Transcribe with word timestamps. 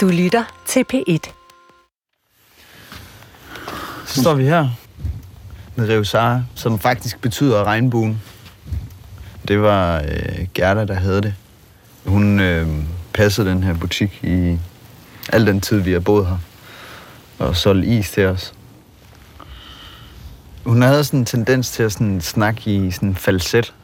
Du 0.00 0.08
lytter 0.08 0.44
til 0.66 0.84
P1. 0.92 1.32
Så 4.06 4.20
står 4.20 4.34
vi 4.34 4.44
her 4.44 4.68
med 5.76 5.88
Revsara, 5.88 6.42
som 6.54 6.78
faktisk 6.78 7.20
betyder 7.20 7.64
regnbuen. 7.64 8.22
Det 9.48 9.62
var 9.62 10.00
øh, 10.00 10.46
Gerda, 10.54 10.84
der 10.84 10.94
havde 10.94 11.22
det. 11.22 11.34
Hun 12.06 12.40
øh, 12.40 12.68
passede 13.12 13.50
den 13.50 13.62
her 13.62 13.74
butik 13.74 14.20
i 14.24 14.58
al 15.32 15.46
den 15.46 15.60
tid, 15.60 15.80
vi 15.80 15.92
har 15.92 16.00
boet 16.00 16.26
her. 16.26 16.38
Og 17.38 17.56
solgte 17.56 17.88
is 17.88 18.10
til 18.10 18.26
os. 18.26 18.54
Hun 20.64 20.82
havde 20.82 21.04
sådan 21.04 21.20
en 21.20 21.26
tendens 21.26 21.70
til 21.70 21.82
at 21.82 21.92
sådan 21.92 22.20
snakke 22.20 22.60
i 22.74 22.90
sådan 22.90 23.14
falset. 23.14 23.74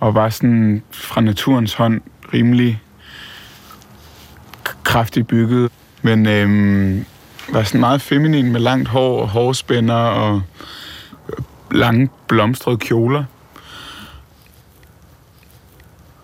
Og 0.00 0.14
var 0.14 0.28
sådan 0.28 0.82
fra 0.90 1.20
naturens 1.20 1.74
hånd 1.74 2.00
rimelig 2.32 2.80
kraftigt 4.94 5.26
bygget. 5.26 5.70
Men 6.02 6.26
øhm, 6.26 7.04
var 7.48 7.62
sådan 7.62 7.80
meget 7.80 8.02
feminin 8.02 8.52
med 8.52 8.60
langt 8.60 8.88
hår 8.88 9.20
og 9.20 9.28
hårspænder 9.28 9.94
og 9.94 10.42
lange 11.70 12.08
blomstrede 12.28 12.76
kjoler. 12.76 13.24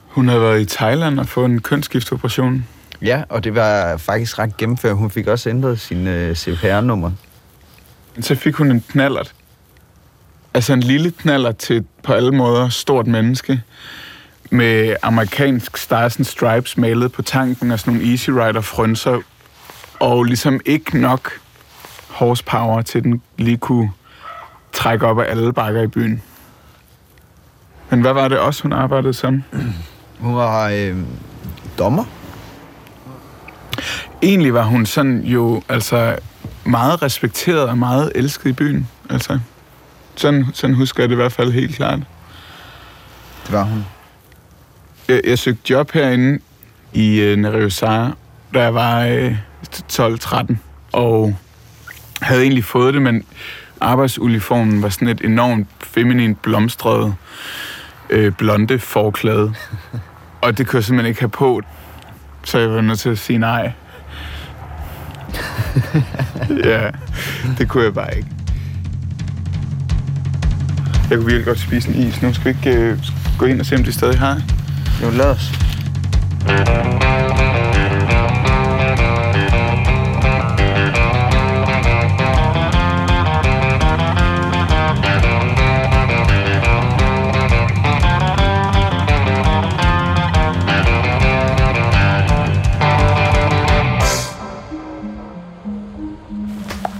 Hun 0.08 0.28
havde 0.28 0.42
været 0.42 0.60
i 0.60 0.64
Thailand 0.64 1.20
og 1.20 1.28
fået 1.28 1.44
en 1.44 1.60
kønsskiftoperation. 1.60 2.66
Ja, 3.02 3.22
og 3.28 3.44
det 3.44 3.54
var 3.54 3.96
faktisk 3.96 4.38
ret 4.38 4.56
gennemført. 4.56 4.96
Hun 4.96 5.10
fik 5.10 5.26
også 5.26 5.50
ændret 5.50 5.80
sin 5.80 6.06
øh, 6.06 6.36
CPR-nummer. 6.36 7.10
Så 8.20 8.34
fik 8.34 8.54
hun 8.54 8.70
en 8.70 8.84
knallert. 8.88 9.34
Altså 10.54 10.72
en 10.72 10.80
lille 10.80 11.10
knallert 11.10 11.56
til 11.56 11.84
på 12.02 12.12
alle 12.12 12.32
måder 12.32 12.68
stort 12.68 13.06
menneske. 13.06 13.62
Med 14.50 14.96
amerikansk 15.02 15.76
Stars 15.76 16.16
and 16.16 16.24
Stripes 16.24 16.76
malet 16.76 17.12
på 17.12 17.22
tanken 17.22 17.70
og 17.70 17.78
sådan 17.78 17.94
nogle 17.94 18.10
Easy 18.10 18.30
Rider 18.30 18.60
frønser. 18.60 19.20
Og 20.00 20.24
ligesom 20.24 20.60
ikke 20.66 20.98
nok 20.98 21.30
horsepower 22.08 22.82
til, 22.82 23.04
den 23.04 23.22
lige 23.38 23.56
kunne 23.56 23.92
trække 24.72 25.06
op 25.06 25.18
af 25.18 25.30
alle 25.30 25.52
bakker 25.52 25.82
i 25.82 25.86
byen. 25.86 26.22
Men 27.90 28.00
hvad 28.00 28.12
var 28.12 28.28
det 28.28 28.38
også, 28.38 28.62
hun 28.62 28.72
arbejdede 28.72 29.14
som? 29.14 29.42
Hun 30.20 30.36
var 30.36 30.68
øh, 30.68 30.96
dommer. 31.78 32.04
Egentlig 34.22 34.54
var 34.54 34.62
hun 34.62 34.86
sådan 34.86 35.20
jo 35.20 35.62
altså 35.68 36.16
meget 36.64 37.02
respekteret 37.02 37.68
og 37.68 37.78
meget 37.78 38.12
elsket 38.14 38.50
i 38.50 38.52
byen. 38.52 38.88
Altså, 39.10 39.38
sådan, 40.16 40.46
sådan 40.54 40.76
husker 40.76 41.02
jeg 41.02 41.08
det 41.08 41.14
i 41.14 41.16
hvert 41.16 41.32
fald 41.32 41.52
helt 41.52 41.76
klart. 41.76 41.98
Det 43.46 43.52
var 43.52 43.62
hun. 43.62 43.84
Jeg, 45.10 45.20
jeg 45.24 45.38
søgte 45.38 45.70
job 45.70 45.90
herinde 45.92 46.38
i 46.92 47.20
øh, 47.20 47.36
Nerevsara, 47.36 48.12
da 48.54 48.62
jeg 48.62 48.74
var 48.74 49.04
øh, 49.04 49.36
12-13, 49.92 50.56
og 50.92 51.36
havde 52.22 52.42
egentlig 52.42 52.64
fået 52.64 52.94
det, 52.94 53.02
men 53.02 53.24
arbejdsuniformen 53.80 54.82
var 54.82 54.88
sådan 54.88 55.08
et 55.08 55.20
enormt 55.20 55.68
feminint 55.82 56.42
blomstret 56.42 57.14
øh, 58.10 58.32
blonde 58.32 58.78
forklæde. 58.78 59.54
Og 60.42 60.58
det 60.58 60.66
kunne 60.66 60.76
jeg 60.76 60.84
simpelthen 60.84 61.08
ikke 61.08 61.20
have 61.20 61.28
på, 61.28 61.60
så 62.44 62.58
jeg 62.58 62.70
var 62.70 62.80
nødt 62.80 62.98
til 62.98 63.08
at 63.08 63.18
sige 63.18 63.38
nej. 63.38 63.72
ja, 66.64 66.90
det 67.58 67.68
kunne 67.68 67.84
jeg 67.84 67.94
bare 67.94 68.16
ikke. 68.16 68.28
Jeg 71.10 71.18
kunne 71.18 71.26
virkelig 71.26 71.46
godt 71.46 71.58
spise 71.58 71.88
en 71.88 71.94
is. 71.94 72.22
Nu 72.22 72.34
skal 72.34 72.44
vi 72.44 72.68
ikke 72.68 72.80
øh, 72.80 72.98
gå 73.38 73.46
ind 73.46 73.60
og 73.60 73.66
se, 73.66 73.74
om 73.76 73.84
de 73.84 73.92
stadig 73.92 74.18
har. 74.18 74.59
Jo, 75.02 75.10
lad 75.10 75.30
os. 75.30 75.52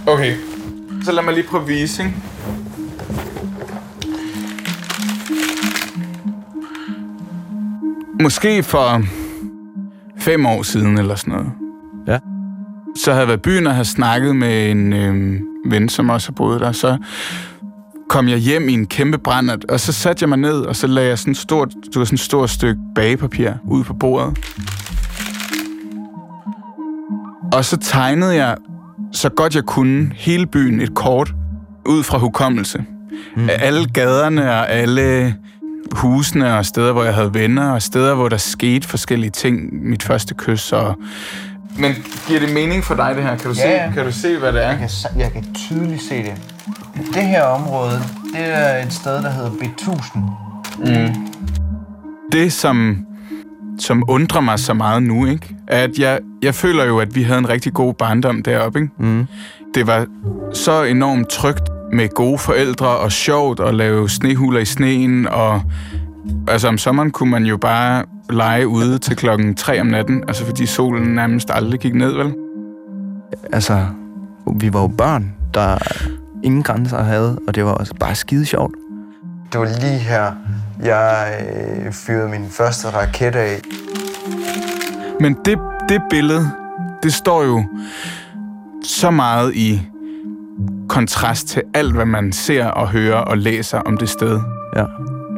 Okay, 0.07 0.35
så 1.05 1.11
lad 1.11 1.23
mig 1.23 1.33
lige 1.33 1.47
prøve 1.47 1.61
at 1.61 1.67
vise, 1.67 2.03
ikke? 2.03 2.15
Måske 8.21 8.63
for 8.63 9.01
fem 10.17 10.45
år 10.45 10.63
siden 10.63 10.97
eller 10.97 11.15
sådan 11.15 11.33
noget. 11.33 11.51
Ja. 12.07 12.17
Så 12.95 13.11
havde 13.11 13.19
jeg 13.19 13.27
været 13.27 13.37
i 13.37 13.41
byen 13.41 13.67
og 13.67 13.73
havde 13.73 13.85
snakket 13.85 14.35
med 14.35 14.71
en 14.71 14.93
øh, 14.93 15.39
ven, 15.65 15.89
som 15.89 16.09
også 16.09 16.27
har 16.27 16.33
boet 16.33 16.61
der. 16.61 16.71
Så 16.71 16.97
kom 18.09 18.27
jeg 18.27 18.37
hjem 18.37 18.69
i 18.69 18.73
en 18.73 18.85
kæmpe 18.85 19.17
brændert, 19.17 19.65
og 19.65 19.79
så 19.79 19.93
satte 19.93 20.23
jeg 20.23 20.29
mig 20.29 20.37
ned, 20.37 20.61
og 20.61 20.75
så 20.75 20.87
lagde 20.87 21.09
jeg 21.09 21.19
sådan 21.19 21.31
et 21.31 21.37
stort, 21.37 21.69
det 21.85 21.95
var 21.95 22.05
sådan 22.05 22.15
et 22.15 22.19
stort 22.19 22.49
stykke 22.49 22.81
bagepapir 22.95 23.51
ud 23.67 23.83
på 23.83 23.93
bordet. 23.93 24.37
Og 27.53 27.65
så 27.65 27.77
tegnede 27.77 28.35
jeg 28.35 28.57
så 29.11 29.29
godt 29.29 29.55
jeg 29.55 29.63
kunne 29.63 30.11
hele 30.15 30.47
byen 30.47 30.81
et 30.81 30.95
kort 30.95 31.33
ud 31.85 32.03
fra 32.03 32.17
hukommelse. 32.17 32.85
Mm. 33.37 33.49
Af 33.49 33.57
alle 33.59 33.85
gaderne 33.93 34.51
og 34.51 34.69
alle 34.71 35.35
husene 35.91 36.57
og 36.57 36.65
steder, 36.65 36.91
hvor 36.91 37.03
jeg 37.03 37.13
havde 37.13 37.33
venner, 37.33 37.71
og 37.71 37.81
steder, 37.81 38.15
hvor 38.15 38.29
der 38.29 38.37
skete 38.37 38.87
forskellige 38.87 39.31
ting. 39.31 39.83
Mit 39.89 40.03
første 40.03 40.33
kys 40.33 40.71
og... 40.73 40.95
Men 41.77 41.91
giver 42.27 42.39
det 42.39 42.53
mening 42.53 42.83
for 42.83 42.95
dig, 42.95 43.13
det 43.15 43.23
her? 43.23 43.37
Kan 43.37 43.51
du, 43.51 43.55
Ja, 43.57 43.69
ja. 43.69 43.87
se, 43.87 43.93
kan 43.93 44.05
du 44.05 44.11
se, 44.11 44.37
hvad 44.37 44.53
det 44.53 44.65
er? 44.65 44.69
Jeg 44.69 44.79
kan, 44.79 44.89
jeg 45.17 45.31
kan 45.31 45.53
tydeligt 45.53 46.01
se 46.01 46.15
det. 46.17 46.33
Det 47.13 47.23
her 47.23 47.43
område, 47.43 48.01
det 48.33 48.45
er 48.45 48.85
et 48.85 48.93
sted, 48.93 49.13
der 49.13 49.29
hedder 49.31 49.49
B1000. 49.49 50.19
det, 52.31 52.53
som, 52.53 53.05
som 53.79 54.03
undrer 54.07 54.41
mig 54.41 54.59
så 54.59 54.73
meget 54.73 55.03
nu, 55.03 55.25
ikke? 55.25 55.55
er, 55.67 55.83
at 55.83 55.99
jeg, 55.99 56.19
jeg 56.41 56.55
føler 56.55 56.85
jo, 56.85 56.99
at 56.99 57.15
vi 57.15 57.23
havde 57.23 57.39
en 57.39 57.49
rigtig 57.49 57.73
god 57.73 57.93
barndom 57.93 58.43
deroppe. 58.43 58.79
Ikke? 58.79 58.91
Mm. 58.99 59.27
Det 59.75 59.87
var 59.87 60.05
så 60.53 60.83
enormt 60.83 61.29
trygt 61.29 61.63
med 61.93 62.09
gode 62.09 62.37
forældre 62.37 62.87
og 62.87 63.11
sjovt 63.11 63.59
at 63.59 63.75
lave 63.75 64.09
snehuler 64.09 64.59
i 64.59 64.65
sneen. 64.65 65.27
Og, 65.27 65.61
altså 66.47 66.67
om 66.67 66.77
sommeren 66.77 67.11
kunne 67.11 67.31
man 67.31 67.43
jo 67.43 67.57
bare 67.57 68.03
lege 68.29 68.67
ude 68.67 68.97
til 68.97 69.15
klokken 69.15 69.55
3 69.55 69.81
om 69.81 69.87
natten, 69.87 70.23
altså 70.27 70.45
fordi 70.45 70.65
solen 70.65 71.15
nærmest 71.15 71.49
aldrig 71.53 71.79
gik 71.79 71.95
ned, 71.95 72.13
vel? 72.13 72.33
Altså, 73.53 73.85
vi 74.55 74.73
var 74.73 74.81
jo 74.81 74.87
børn, 74.87 75.33
der 75.53 75.77
ingen 76.43 76.63
grænser 76.63 77.03
havde, 77.03 77.39
og 77.47 77.55
det 77.55 77.65
var 77.65 77.71
også 77.71 77.93
bare 77.99 78.15
skide 78.15 78.45
sjovt. 78.45 78.75
Det 79.51 79.59
var 79.59 79.65
lige 79.65 79.99
her, 79.99 80.31
jeg 80.83 81.33
øh, 81.85 81.91
fyrede 81.91 82.29
min 82.29 82.49
første 82.49 82.87
raket 82.87 83.35
af. 83.35 83.61
Men 85.19 85.37
det, 85.45 85.59
det 85.89 86.01
billede, 86.09 86.51
det 87.03 87.13
står 87.13 87.43
jo 87.43 87.63
så 88.83 89.11
meget 89.11 89.55
i 89.55 89.90
kontrast 90.91 91.47
til 91.47 91.61
alt, 91.73 91.93
hvad 91.93 92.05
man 92.05 92.31
ser 92.31 92.65
og 92.65 92.87
hører 92.89 93.17
og 93.17 93.37
læser 93.37 93.79
om 93.79 93.97
det 93.97 94.09
sted. 94.09 94.39
Ja, 94.75 94.83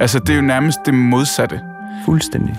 Altså, 0.02 0.20
det 0.20 0.30
er 0.30 0.36
jo 0.36 0.42
nærmest 0.42 0.80
det 0.86 0.94
modsatte. 0.94 1.60
fuldstændig. 2.06 2.56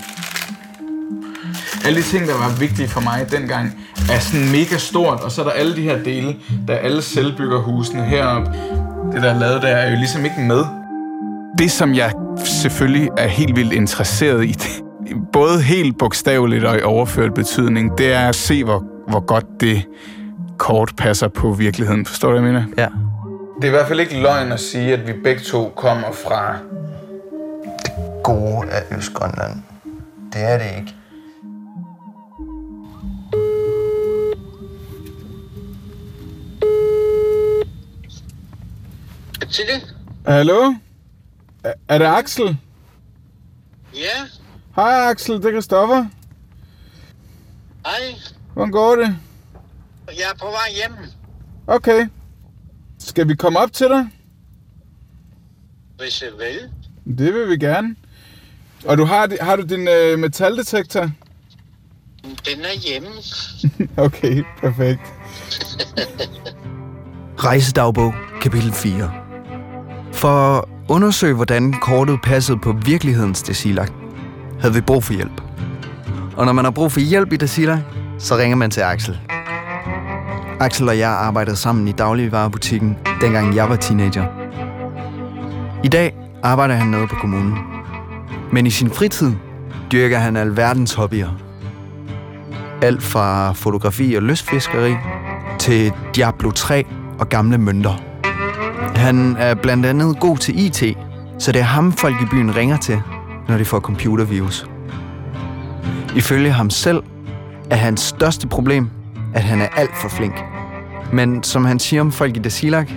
Alle 1.85 1.99
de 1.99 2.03
ting, 2.03 2.27
der 2.27 2.35
var 2.35 2.57
vigtige 2.59 2.89
for 2.89 3.01
mig 3.01 3.27
dengang, 3.31 3.73
er 4.11 4.19
sådan 4.19 4.47
mega 4.53 4.77
stort, 4.79 5.21
og 5.21 5.31
så 5.31 5.41
er 5.41 5.45
der 5.45 5.53
alle 5.53 5.77
de 5.77 5.83
her 5.83 6.03
dele, 6.03 6.37
der 6.69 6.75
er 6.75 6.79
alle 6.79 7.03
selvbyggerhusene 7.03 8.05
heroppe. 8.05 8.51
Det, 9.13 9.23
der 9.23 9.35
er 9.35 9.39
lavet 9.39 9.63
der, 9.63 9.69
er 9.69 9.91
jo 9.91 9.97
ligesom 9.97 10.25
ikke 10.25 10.41
med. 10.41 10.65
Det, 11.59 11.71
som 11.71 11.95
jeg 11.95 12.13
selvfølgelig 12.45 13.09
er 13.19 13.27
helt 13.29 13.57
vildt 13.57 13.73
interesseret 13.73 14.45
i, 14.45 14.53
det, 14.53 14.83
både 15.33 15.63
helt 15.63 15.99
bogstaveligt 15.99 16.65
og 16.65 16.79
i 16.79 16.83
overført 16.83 17.35
betydning, 17.35 17.99
det 17.99 18.13
er 18.13 18.29
at 18.29 18.35
se, 18.35 18.65
hvor, 18.65 18.85
hvor 19.09 19.21
godt 19.21 19.45
det 19.61 19.83
kort 20.65 20.95
passer 20.97 21.29
på 21.29 21.53
virkeligheden. 21.53 22.07
Forstår 22.07 22.33
du, 22.33 22.41
hvad 22.41 22.51
jeg 22.51 22.61
mener? 22.61 22.75
Ja. 22.79 22.89
Det 23.57 23.65
er 23.65 23.67
i 23.67 23.71
hvert 23.71 23.89
fald 23.89 24.01
ikke 24.01 24.21
løgn 24.23 24.53
at 24.53 24.61
sige, 24.61 24.93
at 24.93 25.07
vi 25.07 25.13
begge 25.13 25.41
to 25.43 25.73
kommer 25.77 26.13
fra... 26.13 26.59
Gode 28.25 28.71
af 28.71 28.97
Østgrønland. 28.97 29.63
Det 30.33 30.43
er 30.43 30.59
det 30.59 30.67
ikke. 30.79 30.95
Til 39.51 39.65
det? 39.67 39.95
Hallo? 40.27 40.75
Er, 41.65 41.73
er 41.89 41.99
det 41.99 42.05
Axel? 42.05 42.57
Ja, 43.95 44.29
Hej 44.77 45.11
Axel, 45.11 45.35
det 45.35 45.45
er 45.45 45.51
Christoffer. 45.51 46.07
hej. 47.87 48.15
Hvordan 48.55 48.71
går 48.73 48.97
det? 48.97 49.17
Jeg 50.09 50.31
er 50.35 50.39
på 50.41 50.47
vej 50.47 50.69
hjem. 50.75 50.95
Okay. 51.67 52.07
Skal 52.99 53.29
vi 53.29 53.35
komme 53.35 53.59
op 53.59 53.73
til 53.73 53.87
dig? 53.89 54.07
Hvis 55.99 56.23
jeg 56.23 56.31
vil. 56.39 56.71
Det 57.19 57.35
vil 57.35 57.49
vi 57.49 57.57
gerne. 57.57 57.97
Og 58.87 58.99
du 58.99 59.05
har, 59.05 59.45
har 59.45 59.57
du 59.57 59.63
din 59.63 59.89
øh, 59.89 60.19
metaldetektor? 60.19 61.01
Den 62.23 62.61
er 62.61 62.79
hjemme. 62.89 63.09
Okay, 64.07 64.45
perfekt. 64.61 65.01
Rejsedagbog, 67.45 68.15
kapitel 68.41 68.73
4. 68.73 69.13
For 70.13 70.59
at 70.59 70.65
undersøge, 70.89 71.35
hvordan 71.35 71.73
kortet 71.73 72.19
passede 72.23 72.59
på 72.59 72.73
virkelighedens 72.73 73.43
Desilak, 73.43 73.91
havde 74.61 74.75
vi 74.75 74.81
brug 74.81 75.05
for 75.05 75.13
hjælp. 75.13 75.43
Og 76.37 76.47
når 76.47 76.53
man 76.53 76.65
har 76.65 76.73
brug 76.73 76.93
for 76.93 77.01
hjælp 77.01 77.33
i 77.33 77.37
Desilak, 77.37 77.81
så 78.19 78.37
ringer 78.37 78.57
man 78.57 78.71
til 78.71 78.81
Axel. 78.81 79.19
Axel 80.65 80.89
og 80.89 80.99
jeg 80.99 81.11
arbejdede 81.11 81.57
sammen 81.57 81.89
i 81.89 81.93
dagligvarerbutikken, 81.93 82.97
dengang 83.21 83.57
jeg 83.57 83.69
var 83.69 83.77
teenager. 83.77 84.25
I 85.85 85.89
dag 85.89 86.15
arbejder 86.43 86.75
han 86.75 86.87
nede 86.87 87.07
på 87.07 87.15
kommunen. 87.15 87.59
Men 88.53 88.67
i 88.67 88.71
sin 88.71 88.91
fritid 88.91 89.33
dyrker 89.93 90.19
han 90.19 90.37
alverdens 90.37 90.95
hobbyer. 90.95 91.29
Alt 92.83 93.03
fra 93.03 93.53
fotografi 93.53 94.15
og 94.15 94.23
lystfiskeri 94.23 94.97
til 95.59 95.93
Diablo 96.17 96.51
3 96.51 96.85
og 97.19 97.29
gamle 97.29 97.59
mønter. 97.59 98.03
Han 98.97 99.37
er 99.39 99.55
blandt 99.55 99.87
andet 99.87 100.21
god 100.21 100.37
til 100.37 100.59
IT, 100.59 100.83
så 101.39 101.53
det 101.53 101.61
er 101.61 101.65
ham 101.65 101.93
folk 101.93 102.23
i 102.23 102.27
byen 102.31 102.57
ringer 102.57 102.77
til, 102.77 103.01
når 103.49 103.59
de 103.59 103.65
får 103.65 103.81
computervirus. 103.81 104.67
Ifølge 106.17 106.51
ham 106.51 106.71
selv 106.71 107.03
er 107.71 107.77
hans 107.77 108.01
største 108.01 108.49
problem, 108.49 108.91
at 109.35 109.43
han 109.43 109.61
er 109.61 109.69
alt 109.77 109.97
for 109.97 110.09
flink. 110.09 110.54
Men 111.13 111.43
som 111.43 111.65
han 111.65 111.79
siger 111.79 112.01
om 112.01 112.13
folk 112.13 112.37
i 112.37 112.41
Desilak, 112.41 112.91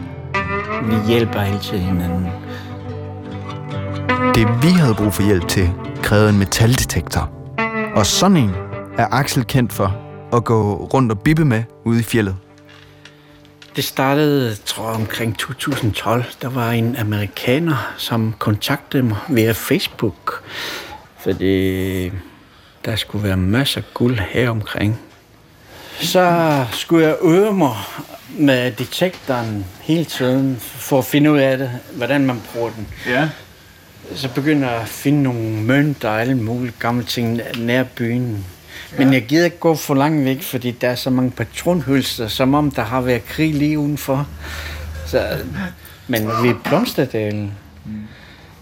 Vi 0.83 0.95
hjælper 1.07 1.39
altid 1.39 1.77
hinanden. 1.77 2.27
det 4.35 4.47
vi 4.63 4.67
havde 4.67 4.93
brug 4.93 5.13
for 5.13 5.23
hjælp 5.23 5.47
til, 5.47 5.69
krævede 6.03 6.29
en 6.29 6.37
metaldetektor. 6.37 7.29
Og 7.95 8.05
sådan 8.05 8.37
en 8.37 8.51
er 8.97 9.07
Axel 9.11 9.45
kendt 9.45 9.73
for 9.73 9.97
at 10.33 10.43
gå 10.43 10.75
rundt 10.93 11.11
og 11.11 11.19
bippe 11.19 11.45
med 11.45 11.63
ude 11.85 11.99
i 11.99 12.03
fjellet. 12.03 12.35
Det 13.75 13.83
startede, 13.83 14.55
tror 14.55 14.87
jeg, 14.87 14.95
omkring 14.95 15.37
2012. 15.37 16.23
Der 16.41 16.49
var 16.49 16.71
en 16.71 16.95
amerikaner, 16.95 17.93
som 17.97 18.33
kontaktede 18.39 19.03
mig 19.03 19.17
via 19.29 19.51
Facebook, 19.51 20.43
fordi 21.23 22.11
der 22.85 22.95
skulle 22.95 23.23
være 23.23 23.37
masser 23.37 23.81
af 23.81 23.87
guld 23.93 24.19
her 24.19 24.49
omkring. 24.49 24.99
Så 25.99 26.65
skulle 26.71 27.07
jeg 27.07 27.15
øve 27.21 27.53
mig 27.53 27.75
med 28.29 28.71
detektoren 28.71 29.65
hele 29.81 30.05
tiden, 30.05 30.57
for 30.59 30.99
at 30.99 31.05
finde 31.05 31.31
ud 31.31 31.37
af 31.37 31.57
det, 31.57 31.71
hvordan 31.95 32.25
man 32.25 32.41
bruger 32.53 32.69
den. 32.69 32.87
Ja. 33.07 33.29
Så 34.15 34.29
begynder 34.29 34.71
jeg 34.71 34.81
at 34.81 34.87
finde 34.87 35.23
nogle 35.23 35.41
mønter 35.41 36.09
og 36.09 36.21
alle 36.21 36.37
mulige 36.37 36.73
gamle 36.79 37.03
ting 37.03 37.41
nær 37.57 37.83
byen. 37.83 38.45
Men 38.97 39.13
jeg 39.13 39.25
gider 39.25 39.45
ikke 39.45 39.57
gå 39.57 39.75
for 39.75 39.95
langt 39.95 40.25
væk, 40.25 40.43
fordi 40.43 40.71
der 40.71 40.89
er 40.89 40.95
så 40.95 41.09
mange 41.09 41.31
patronhylster, 41.31 42.27
som 42.27 42.53
om 42.53 42.71
der 42.71 42.81
har 42.81 43.01
været 43.01 43.25
krig 43.25 43.53
lige 43.53 43.79
udenfor. 43.79 44.27
Så, 45.05 45.37
men 46.07 46.27
ved 46.27 46.55
Blomsterdalen, 46.63 47.53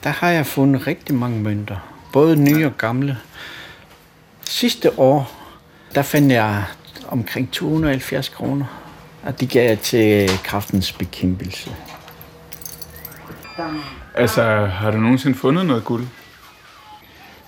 der 0.03 0.09
har 0.09 0.29
jeg 0.29 0.45
fundet 0.45 0.88
rigtig 0.88 1.15
mange 1.15 1.39
mønter. 1.39 1.77
Både 2.13 2.35
nye 2.35 2.65
og 2.65 2.77
gamle. 2.77 3.17
Sidste 4.49 4.99
år, 4.99 5.31
der 5.95 6.01
fandt 6.01 6.31
jeg 6.31 6.63
omkring 7.07 7.51
270 7.51 8.29
kroner. 8.29 8.65
Og 9.23 9.39
de 9.39 9.47
gav 9.47 9.67
jeg 9.69 9.79
til 9.79 10.29
kraftens 10.43 10.91
bekæmpelse. 10.91 11.71
Altså, 14.15 14.65
har 14.65 14.91
du 14.91 14.97
nogensinde 14.97 15.37
fundet 15.37 15.65
noget 15.65 15.83
guld? 15.83 16.07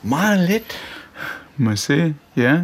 Meget 0.03 0.49
lidt. 0.49 0.79
Må 1.57 1.69
jeg 1.69 1.79
se? 1.79 2.15
Ja. 2.35 2.59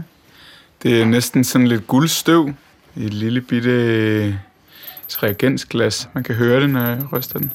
Det 0.83 1.01
er 1.01 1.05
næsten 1.05 1.43
sådan 1.43 1.67
lidt 1.67 1.87
guldstøv 1.87 2.53
i 2.95 3.05
et 3.05 3.13
lille 3.13 3.41
bitte 3.41 4.39
reagensglas. 5.09 6.09
Man 6.13 6.23
kan 6.23 6.35
høre 6.35 6.61
det, 6.61 6.69
når 6.69 6.81
jeg 6.81 7.13
ryster 7.13 7.39
den. 7.39 7.51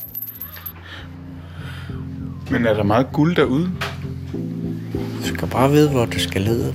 Men 2.50 2.66
er 2.66 2.74
der 2.74 2.82
meget 2.82 3.06
guld 3.12 3.36
derude? 3.36 3.70
Du 5.22 5.34
skal 5.34 5.48
bare 5.48 5.70
vide, 5.70 5.90
hvor 5.90 6.06
du 6.06 6.18
skal 6.18 6.42
lede. 6.42 6.74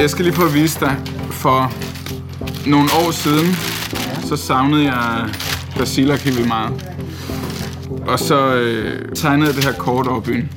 Jeg 0.00 0.10
skal 0.10 0.24
lige 0.24 0.34
prøve 0.34 0.48
at 0.48 0.54
vise 0.54 0.80
dig. 0.80 0.96
For 1.30 1.72
nogle 2.66 2.88
år 3.06 3.10
siden, 3.10 3.54
så 4.28 4.36
savnede 4.36 4.84
jeg 4.84 5.28
Basilak 5.78 6.20
helt 6.20 6.36
vildt 6.36 6.48
meget. 6.48 6.96
Og 8.06 8.18
så 8.18 8.54
øh, 8.54 9.14
tegnede 9.14 9.48
jeg 9.48 9.56
det 9.56 9.64
her 9.64 9.72
kort 9.72 10.06
over 10.06 10.20
byen. 10.20 10.50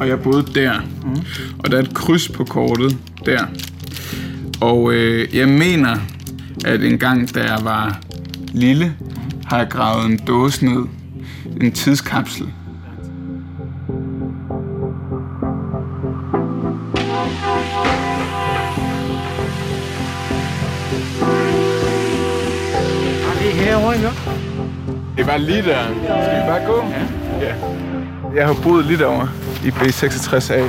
Og 0.00 0.08
jeg 0.08 0.20
boede 0.20 0.46
der. 0.54 0.80
Mm. 0.80 1.16
Og 1.58 1.70
der 1.70 1.76
er 1.76 1.82
et 1.82 1.94
kryds 1.94 2.28
på 2.28 2.44
kortet 2.44 2.98
der. 3.26 3.44
Og 4.60 4.92
øh, 4.92 5.36
jeg 5.36 5.48
mener, 5.48 5.96
at 6.64 6.84
en 6.84 6.98
gang, 6.98 7.34
da 7.34 7.40
jeg 7.40 7.58
var 7.62 8.00
lille, 8.52 8.94
har 9.46 9.58
jeg 9.58 9.68
gravet 9.70 10.06
en 10.06 10.20
dåse 10.26 10.64
ned. 10.64 10.84
En 11.60 11.72
tidskapsel. 11.72 12.46
Ikke? 24.08 24.40
Det 25.16 25.26
var 25.26 25.36
lige 25.36 25.62
der. 25.62 25.78
Skal 26.04 26.42
vi 26.42 26.48
bare 26.48 26.60
gå? 26.66 26.84
Ja. 27.40 27.46
ja. 27.46 27.54
Jeg 28.36 28.46
har 28.46 28.54
boet 28.62 28.84
lige 28.84 28.98
derovre 28.98 29.28
i 29.64 29.68
B66A. 29.68 30.60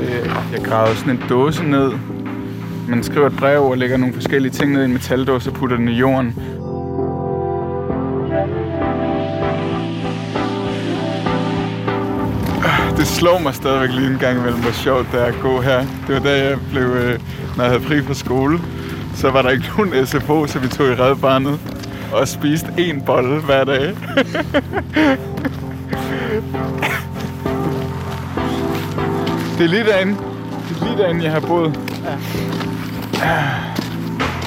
Øh, 0.00 0.30
Jeg 0.52 0.60
gravede 0.64 0.96
sådan 0.96 1.10
en 1.12 1.22
dåse 1.28 1.64
ned. 1.64 1.92
Man 2.88 3.02
skriver 3.02 3.26
et 3.26 3.36
brev 3.36 3.62
og 3.62 3.78
lægger 3.78 3.96
nogle 3.96 4.14
forskellige 4.14 4.52
ting 4.52 4.72
ned 4.72 4.82
i 4.82 4.84
en 4.84 4.92
metaldåse 4.92 5.50
og 5.50 5.54
putter 5.54 5.76
den 5.76 5.88
i 5.88 5.92
jorden. 5.98 6.34
Det 12.96 13.06
slår 13.06 13.38
mig 13.38 13.54
stadigvæk 13.54 13.90
lige 13.90 14.06
en 14.12 14.18
gang 14.18 14.38
imellem, 14.38 14.60
hvor 14.60 14.70
sjovt 14.72 15.06
det 15.12 15.20
er 15.20 15.24
at 15.24 15.34
gå 15.42 15.60
her. 15.60 15.78
Det 15.78 16.14
var 16.14 16.18
da 16.20 16.48
jeg 16.48 16.58
blev, 16.70 16.82
øh, 16.82 17.18
når 17.56 17.64
jeg 17.64 17.72
havde 17.72 17.84
fri 17.84 18.02
fra 18.02 18.14
skole, 18.14 18.58
så 19.14 19.30
var 19.30 19.42
der 19.42 19.50
ikke 19.50 19.64
nogen 19.78 20.06
SFO, 20.06 20.46
så 20.46 20.58
vi 20.58 20.68
tog 20.68 20.86
i 20.86 20.90
Red 20.94 21.16
Barnet 21.16 21.58
og 22.14 22.28
spiste 22.28 22.68
en 22.78 23.00
bolle 23.00 23.40
hver 23.40 23.64
dag. 23.64 23.82
det 29.58 29.64
er 29.64 29.68
lige 29.68 29.84
derinde. 29.84 30.16
Det 30.68 30.80
er 30.80 30.84
lige 30.84 30.98
derinde, 30.98 31.24
jeg 31.24 31.32
har 31.32 31.40
boet. 31.40 31.80
Ja. 32.04 32.10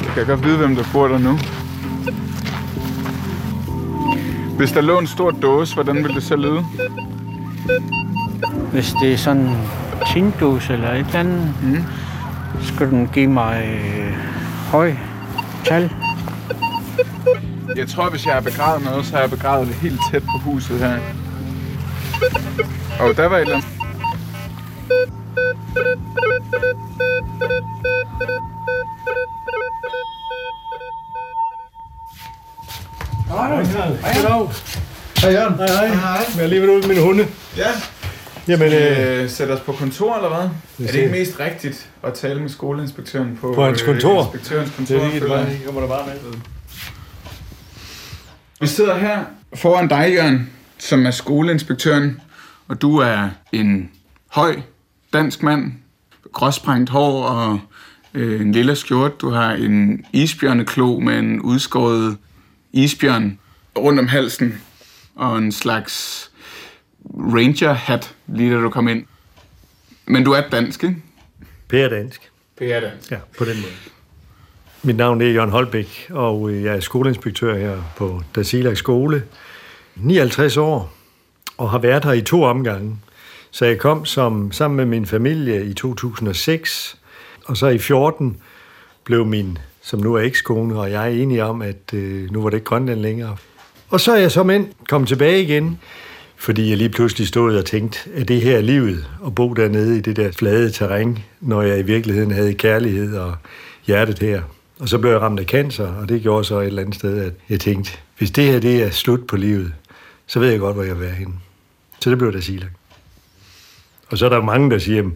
Jeg 0.06 0.14
kan 0.16 0.26
godt 0.26 0.46
vide, 0.46 0.58
hvem 0.58 0.76
der 0.76 0.84
bor 0.94 1.08
der 1.08 1.18
nu. 1.18 1.40
Hvis 4.58 4.72
der 4.72 4.82
lå 4.82 5.00
en 5.00 5.08
stor 5.08 5.32
dåse, 5.32 5.74
hvordan 5.74 5.96
ville 5.96 6.16
det 6.16 6.24
så 6.24 6.36
lyde? 6.36 6.66
Hvis 8.72 8.94
det 9.02 9.14
er 9.14 9.18
sådan 9.18 9.42
en 9.42 9.58
tindåse 10.14 10.74
eller 10.74 10.92
et 10.92 10.98
eller 11.00 11.20
andet, 11.20 11.54
mm. 11.64 11.84
skal 12.62 12.90
den 12.90 13.10
give 13.14 13.28
mig 13.28 13.64
øh, 13.66 14.14
høj 14.72 14.94
tal. 15.66 15.92
Jeg 17.78 17.88
tror, 17.88 18.10
hvis 18.10 18.26
jeg 18.26 18.34
har 18.34 18.42
begravet 18.42 18.84
noget, 18.84 19.06
så 19.06 19.12
har 19.12 19.20
jeg 19.20 19.30
begravet 19.30 19.68
det 19.68 19.76
helt 19.76 20.00
tæt 20.12 20.22
på 20.22 20.38
huset 20.38 20.80
her. 20.80 21.00
Og 23.00 23.16
der 23.16 23.26
var 23.26 23.38
et 23.38 23.42
eller 23.42 23.56
andet. 23.56 23.70
Hej 35.22 35.32
Jørgen. 35.32 35.56
Hej, 35.56 35.68
hej. 35.68 35.88
hej. 35.88 36.26
Jeg 36.38 36.44
er 36.44 36.48
lige 36.48 36.62
ved 36.62 36.70
ud 36.70 36.82
med 36.82 36.88
mine 36.88 37.02
hunde. 37.02 37.28
Ja. 37.58 37.68
Jamen, 38.48 38.74
øh, 38.74 39.24
Øh, 39.24 39.30
sætte 39.30 39.52
os 39.52 39.60
på 39.60 39.72
kontor, 39.72 40.16
eller 40.16 40.30
hvad? 40.30 40.50
Er 40.88 40.92
det 40.92 41.00
ikke 41.00 41.12
mest 41.12 41.40
rigtigt 41.40 41.90
at 42.04 42.14
tale 42.14 42.42
med 42.42 42.50
skoleinspektøren 42.50 43.38
på, 43.42 43.54
På 43.56 43.66
hans 43.66 43.82
øh, 43.82 43.88
kontor? 43.88 44.24
inspektørens 44.24 44.72
kontor? 44.78 44.96
det 44.96 45.06
er 45.06 45.12
jeg? 45.12 45.22
bare, 45.22 45.46
kommer 45.66 45.82
der 45.82 45.88
bare 45.88 46.06
med. 46.06 46.57
Vi 48.60 48.68
sidder 48.68 48.98
her 48.98 49.26
foran 49.56 49.88
dig, 49.88 50.14
Jørgen, 50.14 50.50
som 50.78 51.06
er 51.06 51.12
skoleinspektøren, 51.12 52.22
og 52.68 52.82
du 52.82 52.98
er 52.98 53.30
en 53.52 53.92
høj 54.28 54.62
dansk 55.14 55.44
mand, 55.44 55.72
gråsprængt 56.34 56.90
hår 56.90 57.24
og 57.24 57.60
øh, 58.14 58.42
en 58.42 58.52
lille 58.52 58.76
skjort. 58.76 59.22
Du 59.22 59.30
har 59.30 59.52
en 59.52 60.06
isbjørneklo 60.14 61.00
med 61.00 61.20
en 61.20 61.42
udskåret 61.42 62.18
isbjørn 62.74 63.40
rundt 63.78 64.00
om 64.00 64.08
halsen 64.08 64.62
og 65.16 65.38
en 65.38 65.52
slags 65.52 66.32
ranger-hat, 67.16 68.16
lige 68.28 68.54
da 68.56 68.62
du 68.62 68.70
kom 68.70 68.88
ind. 68.88 69.06
Men 70.06 70.24
du 70.24 70.32
er 70.32 70.42
dansk, 70.42 70.84
ikke? 70.84 70.96
Per 71.70 71.90
dansk. 71.90 72.32
Det 72.60 72.74
er 72.74 72.80
dansk. 72.80 73.12
Ja, 73.12 73.18
på 73.38 73.46
den 73.46 73.56
måde. 73.56 73.97
Mit 74.88 74.98
navn 74.98 75.22
er 75.22 75.26
Jørgen 75.26 75.50
Holbæk, 75.50 76.08
og 76.10 76.50
øh, 76.50 76.64
jeg 76.64 76.76
er 76.76 76.80
skoleinspektør 76.80 77.58
her 77.58 77.78
på 77.98 78.22
Dasila 78.36 78.74
skole. 78.74 79.24
59 79.96 80.58
år, 80.58 80.94
og 81.58 81.70
har 81.70 81.80
været 81.80 82.06
her 82.06 82.12
i 82.12 82.22
to 82.22 82.44
omgange. 82.44 82.98
Så 83.52 83.66
jeg 83.66 83.78
kom 83.78 84.06
som, 84.06 84.52
sammen 84.52 84.78
med 84.78 84.86
min 84.86 85.06
familie 85.06 85.66
i 85.66 85.74
2006, 85.74 86.98
og 87.46 87.58
så 87.58 87.68
i 87.68 87.78
14 87.78 88.38
blev 89.04 89.26
min, 89.26 89.58
som 89.82 90.00
nu 90.00 90.14
er 90.14 90.22
ekskone, 90.22 90.80
og 90.80 90.92
jeg 90.92 91.04
er 91.04 91.22
enige 91.22 91.44
om, 91.44 91.62
at 91.62 91.94
øh, 91.94 92.32
nu 92.32 92.42
var 92.42 92.50
det 92.50 92.58
ikke 92.58 92.66
Grønland 92.66 93.00
længere. 93.00 93.38
Og 93.90 94.00
så 94.00 94.12
er 94.12 94.18
jeg 94.20 94.32
som 94.32 94.50
ind 94.50 94.68
kom 94.90 95.06
tilbage 95.06 95.44
igen, 95.44 95.80
fordi 96.38 96.70
jeg 96.70 96.78
lige 96.78 96.90
pludselig 96.90 97.28
stod 97.28 97.58
og 97.58 97.66
tænkte, 97.66 98.00
at 98.16 98.28
det 98.28 98.42
her 98.42 98.58
er 98.58 98.62
livet, 98.62 99.08
at 99.26 99.36
bo 99.36 99.54
dernede 99.54 99.98
i 99.98 100.02
det 100.02 100.16
der 100.16 100.32
flade 100.32 100.72
terræn, 100.72 101.20
når 101.42 101.62
jeg 101.62 101.80
i 101.80 101.84
virkeligheden 101.84 102.32
havde 102.32 102.54
kærlighed 102.54 103.18
og 103.18 103.36
hjertet 103.86 104.20
her. 104.20 104.42
Og 104.80 104.90
så 104.90 104.98
blev 104.98 105.12
jeg 105.12 105.22
ramt 105.22 105.40
af 105.40 105.46
cancer, 105.46 105.94
og 105.94 106.10
det 106.10 106.22
gjorde 106.22 106.44
så 106.44 106.60
et 106.60 106.68
eller 106.68 106.82
andet 106.82 106.96
sted, 106.96 107.26
at 107.26 107.34
jeg 107.50 107.60
tænkte, 107.60 107.92
hvis 108.18 108.32
det 108.32 108.44
her 108.44 108.60
det 108.60 108.84
er 108.84 108.90
slut 108.90 109.28
på 109.28 109.38
livet, 109.38 109.74
så 110.28 110.40
ved 110.40 110.50
jeg 110.50 110.60
godt, 110.60 110.76
hvor 110.76 110.84
jeg 110.84 111.00
vil 111.00 111.06
være 111.06 111.16
henne. 111.16 111.34
Så 112.00 112.10
det 112.10 112.18
blev 112.18 112.34
der 112.34 112.42
Silak. 112.42 112.72
Og 114.10 114.18
så 114.18 114.26
er 114.26 114.30
der 114.30 114.42
mange, 114.42 114.72
der 114.72 114.78
siger, 114.78 115.10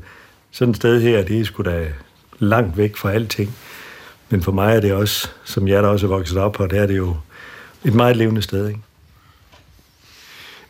sådan 0.52 0.70
et 0.70 0.76
sted 0.76 1.02
her, 1.02 1.24
det 1.24 1.40
er 1.40 1.46
sgu 1.46 1.64
da 1.64 1.88
langt 2.40 2.78
væk 2.78 2.98
fra 2.98 3.12
alting. 3.12 3.56
Men 4.30 4.42
for 4.42 4.52
mig 4.52 4.76
er 4.76 4.80
det 4.80 4.94
også, 4.94 5.30
som 5.44 5.68
jeg 5.68 5.84
der 5.84 5.90
også 5.90 6.06
er 6.06 6.10
vokset 6.10 6.38
op 6.38 6.52
på, 6.52 6.68
det 6.68 6.80
er 6.80 6.88
det 6.88 6.98
jo 6.98 7.16
et 7.86 7.94
meget 7.94 8.18
levende 8.18 8.42
sted. 8.42 8.68
Ikke? 8.68 8.80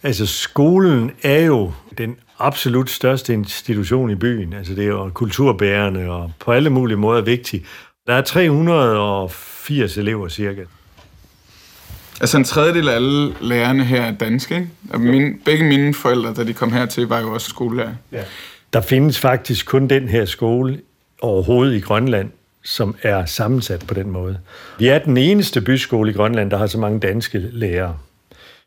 Altså 0.03 0.25
skolen 0.25 1.11
er 1.23 1.39
jo 1.39 1.73
den 1.97 2.17
absolut 2.39 2.89
største 2.89 3.33
institution 3.33 4.09
i 4.09 4.15
byen. 4.15 4.53
Altså 4.53 4.75
det 4.75 4.83
er 4.83 4.87
jo 4.87 5.09
kulturbærende 5.09 6.09
og 6.09 6.31
på 6.39 6.51
alle 6.51 6.69
mulige 6.69 6.97
måder 6.97 7.21
vigtig. 7.21 7.65
Der 8.07 8.13
er 8.13 8.21
380 8.21 9.97
elever 9.97 10.27
cirka. 10.27 10.61
Altså 12.21 12.37
en 12.37 12.43
tredjedel 12.43 12.89
af 12.89 12.95
alle 12.95 13.35
lærerne 13.41 13.85
her 13.85 14.01
er 14.01 14.11
danske, 14.11 14.55
ikke? 14.55 14.69
Og 14.89 15.01
mine, 15.01 15.33
begge 15.45 15.63
mine 15.63 15.93
forældre, 15.93 16.33
da 16.33 16.43
de 16.43 16.53
kom 16.53 16.71
hertil, 16.71 17.07
var 17.07 17.19
jo 17.19 17.33
også 17.33 17.49
skolelærer. 17.49 17.93
Ja. 18.11 18.23
Der 18.73 18.81
findes 18.81 19.19
faktisk 19.19 19.65
kun 19.65 19.87
den 19.87 20.07
her 20.07 20.25
skole 20.25 20.81
overhovedet 21.21 21.75
i 21.75 21.79
Grønland, 21.79 22.31
som 22.63 22.95
er 23.01 23.25
sammensat 23.25 23.83
på 23.87 23.93
den 23.93 24.09
måde. 24.09 24.39
Vi 24.79 24.87
er 24.87 24.99
den 24.99 25.17
eneste 25.17 25.61
byskole 25.61 26.11
i 26.11 26.13
Grønland, 26.13 26.51
der 26.51 26.57
har 26.57 26.67
så 26.67 26.77
mange 26.77 26.99
danske 26.99 27.39
lærere. 27.39 27.97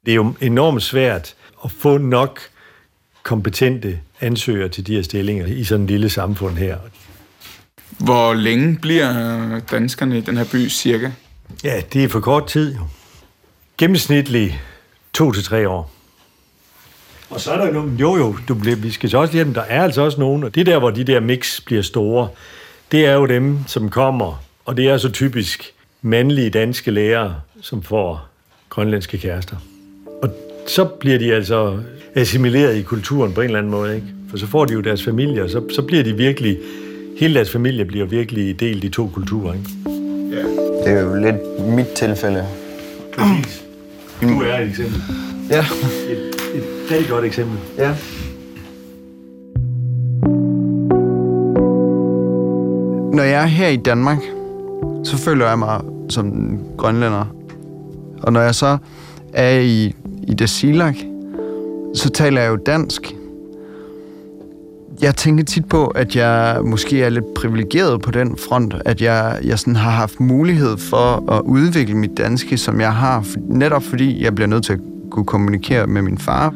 Det 0.06 0.12
er 0.12 0.16
jo 0.16 0.34
enormt 0.40 0.82
svært 0.82 1.34
at 1.64 1.70
få 1.70 1.98
nok 1.98 2.40
kompetente 3.22 4.00
ansøgere 4.20 4.68
til 4.68 4.86
de 4.86 4.94
her 4.94 5.02
stillinger 5.02 5.46
i 5.46 5.64
sådan 5.64 5.84
et 5.84 5.90
lille 5.90 6.08
samfund 6.08 6.56
her. 6.56 6.78
Hvor 7.98 8.34
længe 8.34 8.78
bliver 8.82 9.60
danskerne 9.70 10.18
i 10.18 10.20
den 10.20 10.36
her 10.36 10.44
by 10.52 10.68
cirka? 10.68 11.10
Ja, 11.64 11.80
det 11.92 12.04
er 12.04 12.08
for 12.08 12.20
kort 12.20 12.46
tid 12.46 12.74
jo. 12.74 12.80
Gennemsnitligt 13.78 14.54
to 15.12 15.32
til 15.32 15.44
tre 15.44 15.68
år. 15.68 15.90
Og 17.30 17.40
så 17.40 17.52
er 17.52 17.58
der 17.58 17.66
jo 17.66 17.72
nogen, 17.72 17.96
jo 17.96 18.16
jo, 18.16 18.36
du 18.48 18.54
bliver, 18.54 18.76
vi 18.76 18.90
skal 18.90 19.10
så 19.10 19.18
også 19.18 19.32
lige 19.32 19.54
der 19.54 19.62
er 19.62 19.82
altså 19.82 20.02
også 20.02 20.20
nogen, 20.20 20.44
og 20.44 20.54
det 20.54 20.66
der, 20.66 20.78
hvor 20.78 20.90
de 20.90 21.04
der 21.04 21.20
mix 21.20 21.60
bliver 21.60 21.82
store, 21.82 22.28
det 22.92 23.06
er 23.06 23.12
jo 23.12 23.26
dem, 23.26 23.58
som 23.66 23.90
kommer, 23.90 24.42
og 24.64 24.76
det 24.76 24.88
er 24.88 24.98
så 24.98 25.10
typisk 25.10 25.72
mandlige 26.02 26.50
danske 26.50 26.90
lærere, 26.90 27.34
som 27.60 27.82
får 27.82 28.28
grønlandske 28.68 29.18
kærester. 29.18 29.56
Og 30.22 30.30
så 30.66 30.84
bliver 30.84 31.18
de 31.18 31.34
altså 31.34 31.78
assimileret 32.14 32.76
i 32.76 32.82
kulturen 32.82 33.32
på 33.32 33.40
en 33.40 33.44
eller 33.44 33.58
anden 33.58 33.72
måde, 33.72 33.94
ikke? 33.94 34.06
For 34.30 34.36
så 34.36 34.46
får 34.46 34.64
de 34.64 34.72
jo 34.72 34.80
deres 34.80 35.04
familie, 35.04 35.42
og 35.42 35.50
så, 35.50 35.62
så 35.74 35.82
bliver 35.82 36.02
de 36.02 36.16
virkelig, 36.16 36.58
hele 37.16 37.34
deres 37.34 37.52
familie 37.52 37.84
bliver 37.84 38.06
virkelig 38.06 38.60
delt 38.60 38.84
i 38.84 38.88
to 38.88 39.10
kulturer, 39.14 39.52
ikke? 39.52 39.70
Ja. 40.30 40.42
Det 40.84 40.98
er 40.98 41.02
jo 41.02 41.14
lidt 41.14 41.68
mit 41.76 41.86
tilfælde. 41.86 42.46
Præcis. 43.12 43.64
Du 44.22 44.42
er 44.42 44.58
et 44.58 44.68
eksempel. 44.68 45.02
Ja. 45.50 45.64
Et, 46.10 46.28
et 46.54 46.64
rigtig 46.90 47.08
godt 47.08 47.24
eksempel. 47.24 47.58
Ja. 47.78 47.94
Når 53.16 53.22
jeg 53.22 53.42
er 53.42 53.46
her 53.46 53.68
i 53.68 53.76
Danmark, 53.76 54.18
så 55.04 55.16
føler 55.16 55.48
jeg 55.48 55.58
mig 55.58 55.80
som 56.08 56.26
en 56.26 56.60
grønlænder. 56.78 57.34
Og 58.22 58.32
når 58.32 58.40
jeg 58.40 58.54
så 58.54 58.78
er 59.32 59.58
i, 59.58 59.94
i 60.28 60.34
Dasilak, 60.34 60.96
så 61.94 62.10
taler 62.10 62.40
jeg 62.42 62.50
jo 62.50 62.56
dansk. 62.56 63.14
Jeg 65.04 65.16
tænker 65.16 65.44
tit 65.44 65.64
på, 65.64 65.86
at 65.86 66.16
jeg 66.16 66.58
måske 66.64 67.02
er 67.02 67.08
lidt 67.08 67.34
privilegeret 67.34 68.02
på 68.02 68.10
den 68.10 68.36
front, 68.48 68.74
at 68.84 69.02
jeg, 69.02 69.38
jeg 69.44 69.58
sådan 69.58 69.76
har 69.76 69.90
haft 69.90 70.20
mulighed 70.20 70.76
for 70.76 71.32
at 71.32 71.40
udvikle 71.40 71.94
mit 71.94 72.10
danske, 72.16 72.58
som 72.58 72.80
jeg 72.80 72.94
har, 72.94 73.24
netop 73.48 73.82
fordi 73.82 74.24
jeg 74.24 74.34
bliver 74.34 74.48
nødt 74.48 74.64
til 74.64 74.72
at 74.72 74.78
kunne 75.10 75.24
kommunikere 75.24 75.86
med 75.86 76.02
min 76.02 76.18
far. 76.18 76.54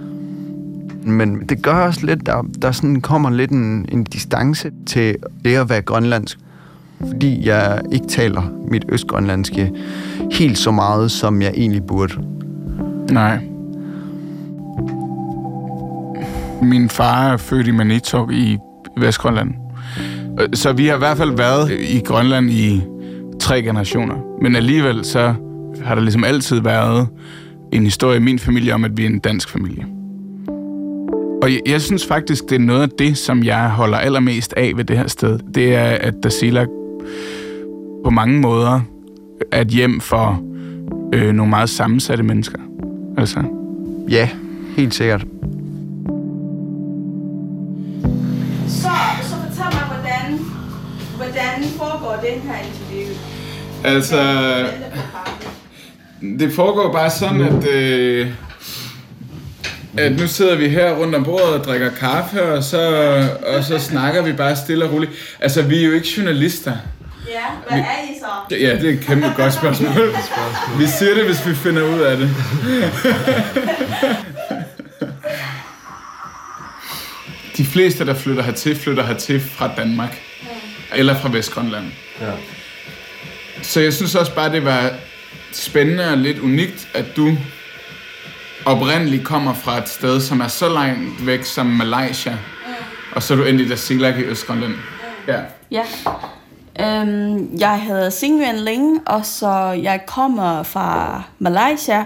Men 1.03 1.41
det 1.49 1.63
gør 1.63 1.73
også 1.73 2.07
lidt, 2.07 2.27
der, 2.27 2.43
der 2.63 2.73
sådan 2.73 3.01
kommer 3.01 3.31
lidt 3.31 3.51
en, 3.51 3.87
en 3.93 4.05
distance 4.05 4.71
til 4.87 5.17
det 5.45 5.55
at 5.55 5.69
være 5.71 5.83
grønlandsk. 5.83 6.39
Fordi 7.07 7.49
jeg 7.49 7.81
ikke 7.93 8.07
taler 8.07 8.43
mit 8.71 8.85
østgrønlandske 8.89 9.73
helt 10.33 10.59
så 10.59 10.71
meget, 10.71 11.11
som 11.11 11.43
jeg 11.43 11.53
egentlig 11.57 11.83
burde. 11.83 12.15
Nej. 13.11 13.48
Min 16.63 16.89
far 16.89 17.33
er 17.33 17.37
født 17.37 17.67
i 17.67 17.71
Manitok 17.71 18.33
i 18.33 18.59
Vestgrønland. 18.97 19.55
Øh, 20.41 20.49
så 20.53 20.73
vi 20.73 20.87
har 20.87 20.95
i 20.95 20.99
hvert 20.99 21.17
fald 21.17 21.37
været 21.37 21.71
i 21.71 22.01
Grønland 22.05 22.51
i 22.51 22.83
tre 23.41 23.63
generationer. 23.63 24.15
Men 24.43 24.57
alligevel 24.57 25.05
så 25.05 25.35
har 25.85 25.95
der 25.95 26.03
ligesom 26.03 26.25
altid 26.25 26.61
været 26.61 27.09
en 27.73 27.85
historie 27.85 28.17
i 28.17 28.21
min 28.21 28.39
familie 28.39 28.75
om, 28.75 28.85
at 28.85 28.97
vi 28.97 29.03
er 29.03 29.09
en 29.09 29.19
dansk 29.19 29.49
familie. 29.49 29.87
Og 31.43 31.53
jeg, 31.53 31.61
jeg 31.67 31.81
synes 31.81 32.07
faktisk, 32.07 32.45
det 32.51 32.55
er 32.55 32.61
noget 32.61 32.83
af 32.83 32.89
det, 32.99 33.19
som 33.19 33.45
jeg 33.45 33.71
holder 33.71 33.99
allermest 33.99 34.55
af 34.57 34.73
ved 34.77 34.85
det 34.85 34.99
her 34.99 35.07
sted. 35.07 35.39
Det 35.55 35.75
er, 35.75 35.85
at 35.85 36.15
Dasila 36.23 36.67
på 38.05 38.11
mange 38.11 38.41
måder 38.41 38.81
er 39.53 39.61
et 39.61 39.69
hjem 39.69 40.01
for 40.01 40.43
øh, 41.15 41.33
nogle 41.33 41.51
meget 41.51 41.71
sammensatte 41.71 42.25
mennesker. 42.25 42.59
Altså, 43.17 43.43
Ja, 44.11 44.29
helt 44.77 44.95
sikkert. 44.95 45.27
Foregår 52.09 52.23
den 52.23 52.41
her 52.41 52.59
interview? 52.59 53.15
altså 53.85 54.21
det 56.39 56.53
foregår 56.53 56.93
bare 56.93 57.11
sådan, 57.11 57.41
at, 57.41 57.69
øh, 57.69 58.31
at 59.97 60.21
nu 60.21 60.27
sidder 60.27 60.57
vi 60.57 60.69
her 60.69 60.93
rundt 60.93 61.15
om 61.15 61.25
bordet 61.25 61.49
og 61.49 61.65
drikker 61.65 61.91
kaffe, 61.91 62.43
og 62.43 62.63
så, 62.63 62.81
og 63.47 63.65
så 63.65 63.79
snakker 63.79 64.23
vi 64.23 64.33
bare 64.33 64.57
stille 64.57 64.85
og 64.85 64.93
roligt. 64.93 65.13
Altså, 65.41 65.63
vi 65.63 65.83
er 65.83 65.87
jo 65.87 65.93
ikke 65.93 66.09
journalister. 66.17 66.73
Ja, 67.29 67.75
hvad 67.77 67.79
er 67.79 67.85
I 67.85 68.19
så? 68.19 68.57
Ja, 68.57 68.77
det 68.77 68.89
er 68.89 68.93
et 68.93 69.01
kæmpe 69.01 69.33
godt 69.37 69.55
spørgsmål. 69.55 69.91
Vi 70.81 70.87
siger 70.87 71.15
det, 71.15 71.25
hvis 71.25 71.47
vi 71.47 71.55
finder 71.55 71.83
ud 71.83 72.01
af 72.01 72.17
det. 72.17 72.31
De 77.57 77.65
fleste, 77.65 78.07
der 78.07 78.15
flytter 78.15 78.43
hertil, 78.43 78.77
flytter 78.77 79.07
hertil 79.07 79.41
fra 79.41 79.71
Danmark. 79.77 80.28
Eller 80.95 81.17
fra 81.17 81.29
Vestgrønland. 81.33 81.87
Ja. 82.21 82.31
Så 83.63 83.81
jeg 83.81 83.95
synes 83.95 84.15
også 84.15 84.35
bare, 84.35 84.53
det 84.53 84.65
var 84.65 84.91
spændende 85.53 86.11
og 86.11 86.19
lidt 86.19 86.39
unikt, 86.39 86.89
at 86.95 87.05
du 87.17 87.37
oprindeligt 88.67 89.25
kommer 89.25 89.55
fra 89.55 89.79
et 89.79 89.89
sted, 89.89 90.21
som 90.21 90.41
er 90.41 90.49
så 90.49 90.69
langt 90.69 91.27
væk 91.27 91.45
som 91.45 91.67
Malaysia. 91.67 92.37
Og 93.13 93.23
så 93.23 93.35
er 93.35 93.39
du 93.39 93.45
endt 93.45 93.61
i 93.61 93.69
Dasilak 93.69 94.19
i 94.19 94.23
Østgrønland. 94.23 94.75
Ja. 95.29 95.41
Ja. 95.71 95.83
Øhm, 96.81 97.57
jeg 97.61 97.81
hedder 97.81 98.11
Singyuan 98.11 98.59
Ling, 98.59 99.09
og 99.09 99.27
så 99.27 99.51
jeg 99.83 100.01
kommer 100.07 100.63
fra 100.63 101.23
Malaysia. 101.39 102.05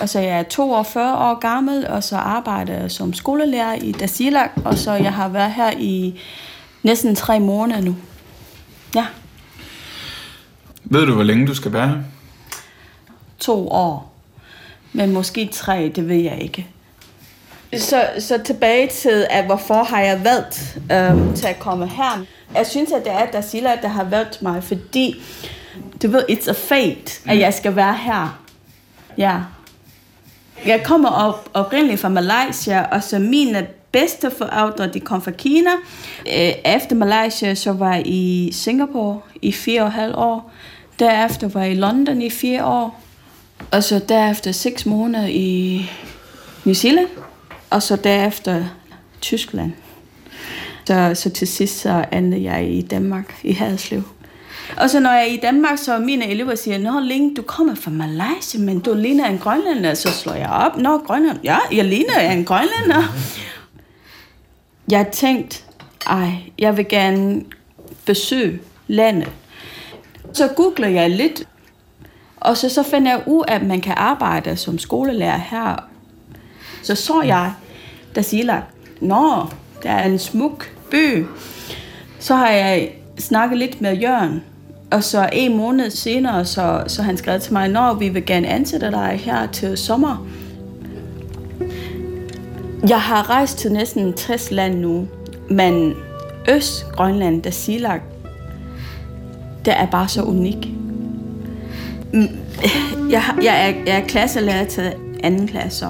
Og 0.00 0.08
så 0.08 0.20
jeg 0.20 0.38
er 0.38 0.42
42 0.42 1.16
år 1.16 1.38
gammel, 1.38 1.86
og 1.86 2.04
så 2.04 2.16
arbejder 2.16 2.80
jeg 2.80 2.90
som 2.90 3.12
skolelærer 3.12 3.74
i 3.74 3.92
Dasilak. 3.92 4.50
Og 4.64 4.78
så 4.78 4.92
jeg 4.92 5.12
har 5.12 5.28
været 5.28 5.52
her 5.52 5.70
i 5.78 6.20
næsten 6.82 7.16
tre 7.16 7.40
måneder 7.40 7.80
nu. 7.80 7.96
Ja, 8.94 9.06
Ved 10.84 11.06
du, 11.06 11.14
hvor 11.14 11.22
længe 11.22 11.46
du 11.46 11.54
skal 11.54 11.72
være 11.72 11.88
her? 11.88 11.96
to 13.38 13.68
år. 13.68 14.12
Men 14.92 15.12
måske 15.12 15.48
tre, 15.52 15.92
det 15.96 16.08
ved 16.08 16.16
jeg 16.16 16.38
ikke. 16.42 16.66
Så, 17.78 18.08
så 18.18 18.38
tilbage 18.44 18.88
til, 18.88 19.26
at 19.30 19.44
hvorfor 19.44 19.82
har 19.82 20.00
jeg 20.00 20.24
valgt 20.24 20.78
øhm, 20.92 21.34
til 21.36 21.46
at 21.46 21.58
komme 21.58 21.88
her. 21.88 22.24
Jeg 22.54 22.66
synes, 22.66 22.92
at 22.92 23.04
det 23.04 23.12
er 23.12 23.26
Dasila, 23.26 23.76
der 23.82 23.88
har 23.88 24.04
valgt 24.04 24.42
mig, 24.42 24.64
fordi 24.64 25.22
du 26.02 26.08
ved, 26.08 26.22
it's 26.30 26.50
a 26.50 26.52
fate, 26.52 27.20
at 27.26 27.38
jeg 27.38 27.54
skal 27.54 27.76
være 27.76 27.94
her. 27.96 28.40
Ja. 29.18 29.40
Jeg 30.66 30.82
kommer 30.84 31.08
op, 31.08 31.48
oprindeligt 31.54 32.00
fra 32.00 32.08
Malaysia, 32.08 32.82
og 32.82 33.02
så 33.02 33.18
mine 33.18 33.66
bedste 33.92 34.30
forældre, 34.38 34.86
de 34.92 35.00
kom 35.00 35.22
fra 35.22 35.30
Kina. 35.30 35.70
Øh, 36.26 36.74
efter 36.76 36.96
Malaysia, 36.96 37.54
så 37.54 37.72
var 37.72 37.94
jeg 37.94 38.06
i 38.06 38.50
Singapore 38.52 39.20
i 39.42 39.52
fire 39.52 39.82
og 39.82 39.86
et 39.86 39.92
halvt 39.92 40.16
år. 40.16 40.52
Derefter 40.98 41.48
var 41.48 41.62
jeg 41.62 41.72
i 41.72 41.74
London 41.74 42.22
i 42.22 42.30
fire 42.30 42.64
år. 42.64 43.02
Og 43.70 43.84
så 43.84 43.98
derefter 44.08 44.52
seks 44.52 44.86
måneder 44.86 45.26
i 45.26 45.84
New 46.64 46.74
Zealand. 46.74 47.08
Og 47.70 47.82
så 47.82 47.96
derefter 47.96 48.64
Tyskland. 49.20 49.72
Så, 50.86 51.10
så 51.14 51.30
til 51.30 51.48
sidst 51.48 51.80
så 51.80 52.04
endte 52.12 52.42
jeg 52.42 52.70
i 52.70 52.82
Danmark, 52.82 53.34
i 53.42 53.52
Haderslev. 53.52 54.02
Og 54.76 54.90
så 54.90 55.00
når 55.00 55.10
jeg 55.10 55.20
er 55.20 55.32
i 55.32 55.36
Danmark, 55.36 55.78
så 55.78 55.98
mine 55.98 56.28
elever 56.28 56.54
siger, 56.54 56.78
Nå 56.78 57.00
Ling, 57.00 57.36
du 57.36 57.42
kommer 57.42 57.74
fra 57.74 57.90
Malaysia, 57.90 58.60
men 58.60 58.80
du 58.80 58.94
ligner 58.94 59.26
en 59.26 59.38
grønlænder. 59.38 59.94
Så 59.94 60.12
slår 60.12 60.34
jeg 60.34 60.48
op, 60.48 60.76
Nå 60.76 60.98
Grønland, 60.98 61.38
ja, 61.44 61.58
jeg 61.72 61.84
ligner 61.84 62.20
en 62.20 62.44
grønlænder. 62.44 63.16
Jeg 64.90 65.08
tænkte, 65.12 65.62
ej, 66.06 66.30
jeg 66.58 66.76
vil 66.76 66.88
gerne 66.88 67.44
besøge 68.06 68.60
landet. 68.86 69.30
Så 70.32 70.48
googler 70.48 70.88
jeg 70.88 71.10
lidt, 71.10 71.48
og 72.36 72.56
så, 72.56 72.68
så 72.68 72.82
finder 72.82 73.10
jeg 73.10 73.22
ud 73.26 73.44
af, 73.48 73.54
at 73.54 73.62
man 73.62 73.80
kan 73.80 73.94
arbejde 73.96 74.56
som 74.56 74.78
skolelærer 74.78 75.38
her. 75.38 75.76
Så 76.82 76.94
så 76.94 77.22
jeg, 77.22 77.52
der 78.14 78.22
siger, 78.22 78.62
nå, 79.00 79.46
der 79.82 79.90
er 79.90 80.06
en 80.06 80.18
smuk 80.18 80.72
by. 80.90 81.26
Så 82.18 82.34
har 82.34 82.50
jeg 82.50 82.92
snakket 83.18 83.58
lidt 83.58 83.80
med 83.80 83.96
Jørgen, 83.96 84.42
og 84.90 85.04
så 85.04 85.28
en 85.32 85.56
måned 85.56 85.90
senere, 85.90 86.44
så, 86.44 86.84
så 86.86 87.02
han 87.02 87.16
skrev 87.16 87.40
til 87.40 87.52
mig, 87.52 87.68
når 87.68 87.94
vi 87.94 88.08
vil 88.08 88.26
gerne 88.26 88.48
ansætte 88.48 88.90
dig 88.90 89.20
her 89.24 89.46
til 89.46 89.78
sommer. 89.78 90.26
Jeg 92.88 93.00
har 93.00 93.30
rejst 93.30 93.58
til 93.58 93.72
næsten 93.72 94.12
60 94.12 94.50
lande 94.50 94.80
nu, 94.80 95.08
men 95.50 95.94
Øst-Grønland, 96.48 97.42
der 97.42 97.50
Silak, 97.50 98.00
der 99.64 99.72
er 99.72 99.86
bare 99.86 100.08
så 100.08 100.22
unik. 100.22 100.68
Mm, 102.12 102.28
jeg, 103.10 103.22
jeg, 103.42 103.68
er, 103.68 103.74
jeg 103.86 104.00
er 104.00 104.06
klasselærer 104.06 104.64
til 104.64 104.92
anden 105.22 105.48
klasse. 105.48 105.86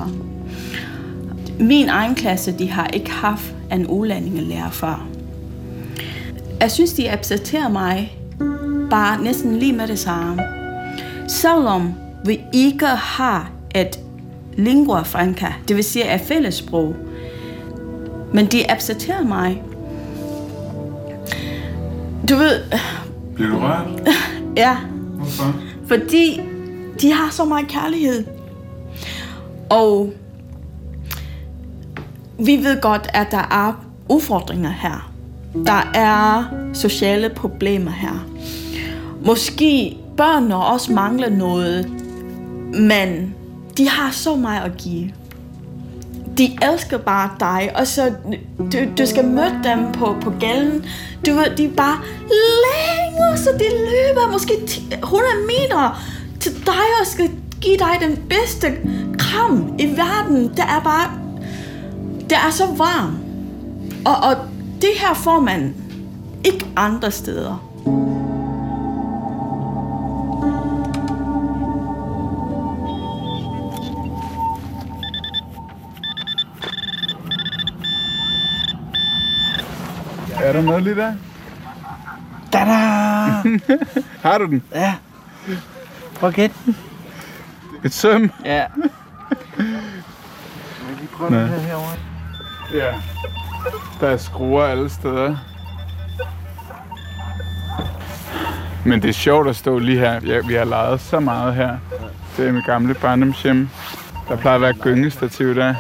Min 1.61 1.89
egen 1.89 2.15
klasse, 2.15 2.53
de 2.59 2.71
har 2.71 2.87
ikke 2.87 3.11
haft 3.11 3.55
en 3.73 3.87
ulandingelærer 3.89 4.71
før. 4.71 5.09
Jeg 6.61 6.71
synes, 6.71 6.93
de 6.93 7.11
accepterer 7.11 7.69
mig 7.69 8.17
bare 8.91 9.23
næsten 9.23 9.59
lige 9.59 9.73
med 9.73 9.89
det 9.89 9.99
samme. 9.99 10.43
Selvom 11.29 11.95
vi 12.25 12.41
ikke 12.53 12.87
har 12.87 13.51
et 13.75 14.01
lingua 14.65 15.03
franca, 15.03 15.47
det 15.69 15.77
vil 15.77 15.85
sige 15.85 16.15
et 16.15 16.21
fællessprog, 16.21 16.97
men 18.35 18.47
de 18.47 18.71
accepterer 18.71 19.25
mig. 19.25 19.63
Du 22.29 22.37
ved, 22.37 22.61
Bliver 23.35 23.51
du 23.51 23.59
rørt? 23.59 24.09
ja, 24.57 24.77
Hvorfor? 25.15 25.55
fordi 25.87 26.41
de 27.01 27.13
har 27.13 27.31
så 27.31 27.45
meget 27.45 27.69
kærlighed. 27.69 28.25
Og 29.71 30.13
vi 32.39 32.57
ved 32.57 32.81
godt, 32.81 33.11
at 33.15 33.27
der 33.31 33.39
er 33.67 33.85
udfordringer 34.09 34.71
her. 34.71 35.13
Der 35.67 35.91
er 35.95 36.45
sociale 36.73 37.29
problemer 37.29 37.91
her. 37.91 38.27
Måske 39.27 39.97
børnene 40.17 40.57
også 40.57 40.93
mangler 40.93 41.31
noget, 41.31 41.91
men 42.75 43.35
de 43.81 43.89
har 43.89 44.11
så 44.11 44.37
meget 44.37 44.65
at 44.65 44.77
give. 44.77 45.11
De 46.39 46.59
elsker 46.73 46.99
bare 46.99 47.31
dig, 47.41 47.73
og 47.75 47.87
så 47.87 48.13
du, 48.59 48.79
du 48.99 49.07
skal 49.07 49.25
møde 49.25 49.61
dem 49.65 49.93
på, 49.93 50.17
på 50.21 50.33
gallen. 50.41 50.85
Du 51.27 51.35
ved, 51.35 51.57
de 51.57 51.65
er 51.65 51.71
bare 51.77 51.99
længere, 52.65 53.37
så 53.37 53.51
de 53.51 53.65
løber 53.69 54.33
måske 54.33 54.53
10 54.67 54.93
100 54.93 55.33
meter 55.47 56.03
til 56.41 56.67
dig 56.67 56.87
og 57.01 57.07
skal 57.07 57.31
give 57.61 57.77
dig 57.77 58.09
den 58.09 58.17
bedste 58.17 58.67
kram 59.19 59.75
i 59.79 59.87
verden. 59.87 60.49
Det 60.49 60.59
er 60.59 60.81
bare, 60.85 61.11
det 62.31 62.39
er 62.47 62.51
så 62.51 62.67
varmt. 62.67 63.19
Og, 64.05 64.15
og 64.15 64.37
det 64.81 64.91
her 64.97 65.15
får 65.15 65.41
man 65.41 65.75
ikke 66.45 66.67
andre 66.77 67.11
steder. 67.11 67.67
Er 80.51 80.55
der 80.55 80.63
noget 80.63 80.83
lige 80.83 80.95
der? 80.95 81.13
Tada! 82.53 82.73
Har 84.29 84.39
du 84.39 84.47
den? 84.47 84.63
Ja. 84.75 84.95
Prøv 86.15 86.29
at 86.29 86.35
gætte 86.35 86.55
den. 86.67 86.77
Et 87.85 87.93
søm? 87.93 88.31
Ja. 88.45 88.65
Nå. 91.31 91.37
Ja. 92.75 92.95
Der 94.01 94.09
er 94.09 94.17
skruer 94.17 94.65
alle 94.65 94.91
steder. 94.91 95.37
Men 98.85 99.03
det 99.03 99.09
er 99.09 99.13
sjovt 99.13 99.49
at 99.49 99.57
stå 99.57 99.79
lige 99.79 99.99
her. 99.99 100.21
Ja, 100.27 100.41
vi 100.47 100.55
har 100.55 100.65
leget 100.65 101.01
så 101.01 101.21
meget 101.21 101.55
her. 101.55 101.77
Det 102.37 102.49
er 102.49 102.53
mit 102.53 102.67
gamle 102.67 102.95
barndomshjem. 102.95 103.69
Der 104.29 104.37
plejer 104.37 104.55
at 104.55 104.63
være 104.63 104.75
gyngestativ 104.75 105.55
der. 105.55 105.75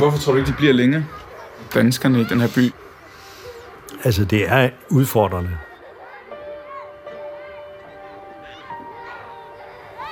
Hvorfor 0.00 0.18
tror 0.18 0.32
du 0.32 0.38
ikke, 0.38 0.50
de 0.50 0.56
bliver 0.56 0.72
længe? 0.72 1.06
Danskerne 1.74 2.20
i 2.20 2.24
den 2.24 2.40
her 2.40 2.48
by. 2.54 2.72
Altså, 4.04 4.24
det 4.24 4.48
er 4.48 4.70
udfordrende. 4.88 5.50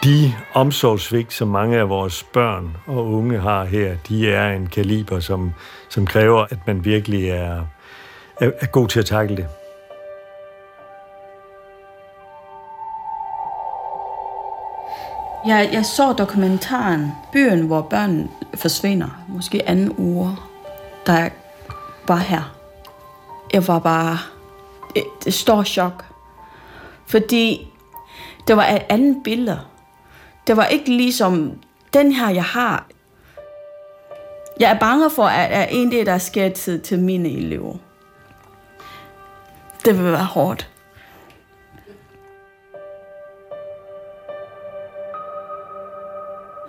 De 0.05 0.35
omsorgsvigt, 0.55 1.33
som 1.33 1.48
mange 1.48 1.79
af 1.79 1.88
vores 1.88 2.22
børn 2.22 2.77
og 2.87 3.12
unge 3.12 3.38
har 3.38 3.64
her, 3.64 3.96
de 4.09 4.31
er 4.31 4.53
en 4.53 4.66
kaliber, 4.66 5.20
som, 5.20 5.53
som 5.88 6.07
kræver, 6.07 6.46
at 6.51 6.59
man 6.66 6.85
virkelig 6.85 7.29
er, 7.29 7.64
er, 8.40 8.51
er 8.61 8.66
god 8.66 8.88
til 8.88 8.98
at 8.98 9.07
takle 9.07 9.37
det. 9.37 9.46
Jeg, 15.49 15.69
jeg 15.73 15.87
så 15.87 16.13
dokumentaren 16.13 17.13
Byen, 17.33 17.67
hvor 17.67 17.81
børn 17.81 18.31
forsvinder, 18.55 19.25
måske 19.29 19.69
anden 19.69 19.95
uge, 19.99 20.37
da 21.07 21.13
jeg 21.13 21.31
var 22.09 22.17
her. 22.17 22.57
Jeg 23.53 23.69
var 23.69 23.79
bare 23.79 24.19
et, 24.95 25.27
et 25.27 25.35
stort 25.35 25.69
chok. 25.69 26.05
Fordi 27.07 27.69
det 28.49 28.57
var 28.57 28.67
et 28.67 28.83
andet 28.89 29.23
billede. 29.25 29.61
Det 30.47 30.57
var 30.57 30.65
ikke 30.65 30.97
ligesom 30.97 31.53
den 31.93 32.13
her, 32.13 32.29
jeg 32.29 32.45
har. 32.45 32.87
Jeg 34.61 34.71
er 34.71 34.79
bange 34.79 35.11
for, 35.11 35.25
at, 35.25 35.49
er 35.53 35.65
en 35.65 35.91
det, 35.91 36.07
der 36.07 36.19
sker 36.19 36.49
til, 36.49 36.81
til 36.81 36.99
mine 36.99 37.29
elever. 37.29 37.77
Det 39.85 39.99
vil 39.99 40.13
være 40.13 40.25
hårdt. 40.25 40.71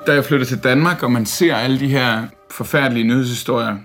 Da 0.10 0.14
jeg 0.14 0.26
flyttede 0.26 0.50
til 0.50 0.64
Danmark, 0.64 1.04
og 1.04 1.12
man 1.12 1.26
ser 1.26 1.56
alle 1.56 1.80
de 1.80 1.88
her 1.88 2.28
forfærdelige 2.52 3.04
nyhedshistorier, 3.04 3.78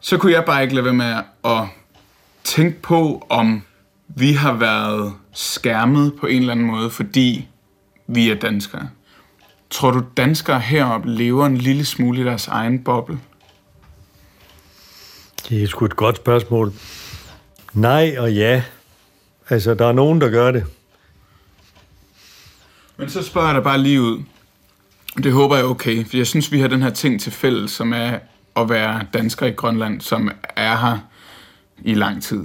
så 0.00 0.18
kunne 0.18 0.32
jeg 0.32 0.44
bare 0.44 0.62
ikke 0.62 0.74
lade 0.74 0.84
være 0.84 0.94
med 0.94 1.14
at 1.44 1.68
tænke 2.44 2.82
på, 2.82 3.26
om 3.28 3.62
vi 4.08 4.32
har 4.32 4.52
været 4.52 5.12
skærmet 5.32 6.12
på 6.20 6.26
en 6.26 6.40
eller 6.40 6.52
anden 6.52 6.66
måde, 6.66 6.90
fordi 6.90 7.48
vi 8.06 8.30
er 8.30 8.34
danskere. 8.34 8.88
Tror 9.70 9.90
du, 9.90 10.02
danskere 10.16 10.60
heroppe 10.60 11.10
lever 11.10 11.46
en 11.46 11.56
lille 11.56 11.84
smule 11.84 12.20
i 12.20 12.24
deres 12.24 12.48
egen 12.48 12.84
boble? 12.84 13.20
Det 15.48 15.62
er 15.62 15.66
sgu 15.66 15.84
et 15.84 15.96
godt 15.96 16.16
spørgsmål. 16.16 16.72
Nej 17.72 18.14
og 18.18 18.32
ja. 18.32 18.62
Altså, 19.48 19.74
der 19.74 19.86
er 19.86 19.92
nogen, 19.92 20.20
der 20.20 20.30
gør 20.30 20.50
det. 20.50 20.64
Men 22.96 23.10
så 23.10 23.22
spørger 23.22 23.48
jeg 23.48 23.54
dig 23.54 23.64
bare 23.64 23.78
lige 23.78 24.02
ud. 24.02 24.22
Det 25.16 25.32
håber 25.32 25.56
jeg 25.56 25.64
er 25.64 25.68
okay, 25.68 26.06
for 26.06 26.16
jeg 26.16 26.26
synes, 26.26 26.52
vi 26.52 26.60
har 26.60 26.68
den 26.68 26.82
her 26.82 26.90
ting 26.90 27.20
til 27.20 27.32
fælles, 27.32 27.70
som 27.70 27.92
er 27.92 28.18
at 28.56 28.70
være 28.70 29.02
dansker 29.14 29.46
i 29.46 29.50
Grønland, 29.50 30.00
som 30.00 30.30
er 30.56 30.76
her 30.76 30.98
i 31.82 31.94
lang 31.94 32.22
tid. 32.22 32.44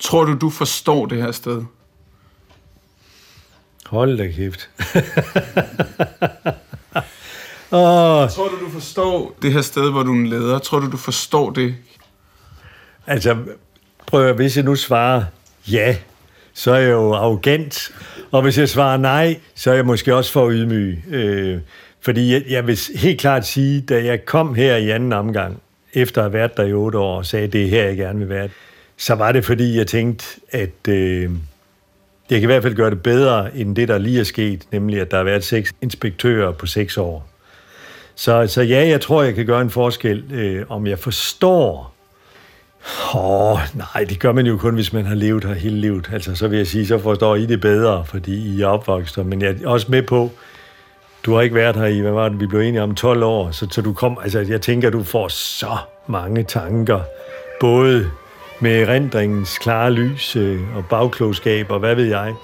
Tror 0.00 0.24
du, 0.24 0.38
du 0.38 0.50
forstår 0.50 1.06
det 1.06 1.22
her 1.22 1.32
sted? 1.32 1.62
Hold 3.86 4.18
da 4.18 4.30
kæft. 4.30 4.70
Åh, 7.72 8.30
Tror 8.30 8.48
du, 8.48 8.64
du 8.64 8.70
forstår 8.72 9.36
det 9.42 9.52
her 9.52 9.60
sted, 9.60 9.90
hvor 9.90 10.02
du 10.02 10.10
er 10.10 10.16
en 10.16 10.26
leder? 10.26 10.58
Tror 10.58 10.78
du, 10.78 10.90
du 10.90 10.96
forstår 10.96 11.50
det? 11.50 11.74
altså, 13.06 13.36
prøv 14.06 14.26
at, 14.26 14.34
hvis 14.34 14.56
jeg 14.56 14.64
nu 14.64 14.76
svarer 14.76 15.24
ja, 15.70 15.96
så 16.52 16.72
er 16.72 16.78
jeg 16.78 16.90
jo 16.90 17.14
arrogant. 17.14 17.92
Og 18.30 18.42
hvis 18.42 18.58
jeg 18.58 18.68
svarer 18.68 18.96
nej, 18.96 19.40
så 19.54 19.70
er 19.70 19.74
jeg 19.74 19.86
måske 19.86 20.14
også 20.14 20.32
for 20.32 20.50
ydmyg. 20.50 21.04
Øh, 21.10 21.60
fordi 22.00 22.32
jeg, 22.32 22.42
jeg 22.48 22.66
vil 22.66 22.78
helt 22.94 23.20
klart 23.20 23.46
sige, 23.46 23.80
da 23.80 24.04
jeg 24.04 24.24
kom 24.24 24.54
her 24.54 24.76
i 24.76 24.90
anden 24.90 25.12
omgang, 25.12 25.62
efter 25.94 26.20
at 26.20 26.24
have 26.24 26.32
været 26.32 26.56
der 26.56 26.64
i 26.64 26.72
otte 26.72 26.98
år, 26.98 27.16
og 27.16 27.26
sagde, 27.26 27.46
det 27.46 27.64
er 27.64 27.68
her, 27.68 27.84
jeg 27.84 27.96
gerne 27.96 28.18
vil 28.18 28.28
være, 28.28 28.48
så 28.96 29.14
var 29.14 29.32
det 29.32 29.44
fordi, 29.44 29.76
jeg 29.76 29.86
tænkte, 29.86 30.24
at 30.50 30.88
øh, 30.88 31.30
jeg 32.30 32.40
kan 32.40 32.42
i 32.42 32.46
hvert 32.46 32.62
fald 32.62 32.74
gøre 32.74 32.90
det 32.90 33.02
bedre, 33.02 33.56
end 33.56 33.76
det, 33.76 33.88
der 33.88 33.98
lige 33.98 34.20
er 34.20 34.24
sket, 34.24 34.66
nemlig 34.72 35.00
at 35.00 35.10
der 35.10 35.16
har 35.16 35.24
været 35.24 35.44
seks 35.44 35.72
inspektører 35.82 36.52
på 36.52 36.66
seks 36.66 36.96
år. 36.96 37.28
Så, 38.14 38.46
så 38.46 38.62
ja, 38.62 38.88
jeg 38.88 39.00
tror, 39.00 39.22
jeg 39.22 39.34
kan 39.34 39.46
gøre 39.46 39.60
en 39.60 39.70
forskel, 39.70 40.24
øh, 40.32 40.64
om 40.68 40.86
jeg 40.86 40.98
forstår. 40.98 41.94
Åh, 43.14 43.52
oh, 43.52 43.58
nej, 43.74 44.04
det 44.04 44.20
gør 44.20 44.32
man 44.32 44.46
jo 44.46 44.56
kun, 44.56 44.74
hvis 44.74 44.92
man 44.92 45.04
har 45.04 45.14
levet 45.14 45.44
her 45.44 45.54
hele 45.54 45.76
livet. 45.76 46.10
Altså, 46.12 46.34
så 46.34 46.48
vil 46.48 46.56
jeg 46.56 46.66
sige, 46.66 46.86
så 46.86 46.98
forstår 46.98 47.36
I 47.36 47.46
det 47.46 47.60
bedre, 47.60 48.04
fordi 48.04 48.54
I 48.56 48.60
er 48.60 48.66
opvokset. 48.66 49.26
Men 49.26 49.42
jeg 49.42 49.56
er 49.62 49.68
også 49.68 49.86
med 49.90 50.02
på, 50.02 50.30
du 51.26 51.34
har 51.34 51.40
ikke 51.40 51.54
været 51.54 51.76
her 51.76 51.86
i, 51.86 52.00
hvad 52.00 52.12
var 52.12 52.28
det, 52.28 52.40
vi 52.40 52.46
blev 52.46 52.60
enige 52.60 52.82
om, 52.82 52.94
12 52.94 53.22
år. 53.22 53.50
Så, 53.50 53.66
så 53.70 53.82
du 53.82 53.92
kom, 53.92 54.18
altså, 54.22 54.40
jeg 54.40 54.60
tænker, 54.60 54.90
du 54.90 55.02
får 55.02 55.28
så 55.28 55.76
mange 56.06 56.42
tanker, 56.44 57.00
både 57.60 58.10
med 58.60 58.82
erindringens 58.82 59.58
klare 59.58 59.90
lys 59.92 60.36
øh, 60.36 60.76
og 60.76 60.84
bagklogskab, 60.86 61.70
og 61.70 61.78
hvad 61.78 61.94
ved 61.94 62.04
jeg. 62.04 62.34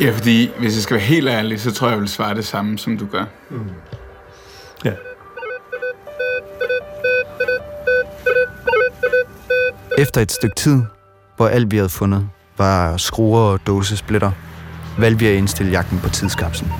Ja, 0.00 0.10
fordi 0.10 0.50
hvis 0.58 0.74
jeg 0.74 0.82
skal 0.82 0.94
være 0.94 1.04
helt 1.04 1.28
ærlig, 1.28 1.60
så 1.60 1.72
tror 1.72 1.86
jeg, 1.86 1.92
jeg 1.92 2.00
vil 2.00 2.08
svare 2.08 2.34
det 2.34 2.44
samme, 2.44 2.78
som 2.78 2.98
du 2.98 3.06
gør. 3.06 3.24
Ja. 4.84 4.92
Efter 9.98 10.20
et 10.20 10.32
stykke 10.32 10.54
tid, 10.56 10.82
hvor 11.36 11.48
alt 11.48 11.70
vi 11.70 11.76
havde 11.76 11.88
fundet, 11.88 12.28
var 12.58 12.96
skruer 12.96 13.40
og 13.40 13.60
dåsesplitter, 13.66 14.30
valgte 14.98 15.18
vi 15.18 15.26
at 15.26 15.34
indstille 15.34 15.72
jagten 15.72 15.98
på 15.98 16.08
tidskapslen. 16.08 16.72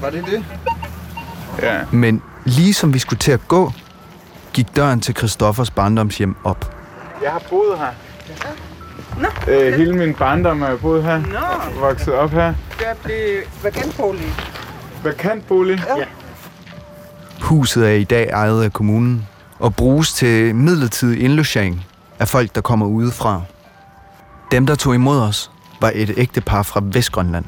Var 0.00 0.10
det 0.10 0.24
det? 0.26 0.44
Ja. 1.62 1.78
Men 1.92 2.22
lige 2.44 2.74
som 2.74 2.94
vi 2.94 2.98
skulle 2.98 3.18
til 3.18 3.32
at 3.32 3.48
gå, 3.48 3.72
gik 4.52 4.76
døren 4.76 5.00
til 5.00 5.16
Christoffers 5.16 5.70
barndomshjem 5.70 6.36
op. 6.44 6.74
Jeg 7.22 7.30
har 7.30 7.42
boet 7.50 7.78
her. 7.78 7.86
Nå, 9.20 9.52
øh, 9.52 9.74
hele 9.74 9.92
min 9.96 10.14
barndom 10.14 10.60
har 10.60 10.68
jeg 10.68 10.80
boet 10.80 11.02
her. 11.04 11.18
Nå, 11.18 11.80
Vokset 11.80 12.14
op 12.14 12.30
her. 12.30 12.54
det 12.78 12.86
blev 13.04 13.18
vakantbolig. 13.62 14.34
Vakantbolig. 15.04 15.82
Ja. 15.98 16.04
Huset 17.40 17.86
er 17.86 17.92
i 17.92 18.04
dag 18.04 18.28
ejet 18.30 18.64
af 18.64 18.72
kommunen 18.72 19.26
og 19.58 19.74
bruges 19.76 20.12
til 20.12 20.54
midlertidig 20.54 21.20
indlogering 21.22 21.84
af 22.18 22.28
folk, 22.28 22.54
der 22.54 22.60
kommer 22.60 22.86
udefra. 22.86 23.42
Dem, 24.50 24.66
der 24.66 24.74
tog 24.74 24.94
imod 24.94 25.20
os, 25.20 25.50
var 25.80 25.92
et 25.94 26.14
ægtepar 26.16 26.62
fra 26.62 26.80
Vestgrønland. 26.84 27.44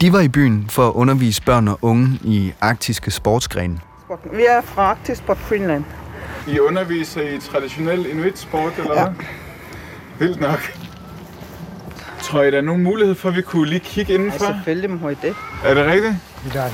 De 0.00 0.12
var 0.12 0.20
i 0.20 0.28
byen 0.28 0.66
for 0.70 0.88
at 0.88 0.92
undervise 0.92 1.42
børn 1.42 1.68
og 1.68 1.78
unge 1.82 2.18
i 2.24 2.52
arktiske 2.60 3.10
sportsgrene. 3.10 3.80
Vi 4.32 4.42
er 4.48 4.60
fra 4.64 4.82
Arktis 4.82 5.20
på 5.20 5.34
Greenland. 5.48 5.84
I 6.48 6.58
underviser 6.58 7.20
i 7.22 7.38
traditionel 7.40 8.06
inuit-sport, 8.10 8.72
eller 8.78 8.92
hvad? 8.92 9.14
Vildt 10.18 10.40
nok. 10.40 10.72
Tror 12.22 12.42
I, 12.42 12.50
der 12.50 12.58
er 12.58 12.62
nogen 12.62 12.82
mulighed 12.82 13.14
for, 13.14 13.28
at 13.28 13.36
vi 13.36 13.42
kunne 13.42 13.66
lige 13.68 13.80
kigge 13.80 14.12
Ja, 14.12 14.18
indenfor? 14.18 14.38
selvfølgelig 14.46 14.90
må 14.90 15.08
I 15.08 15.14
det. 15.22 15.34
Er 15.64 15.74
det 15.74 15.86
rigtigt? 15.86 16.14
Ja. 16.54 16.64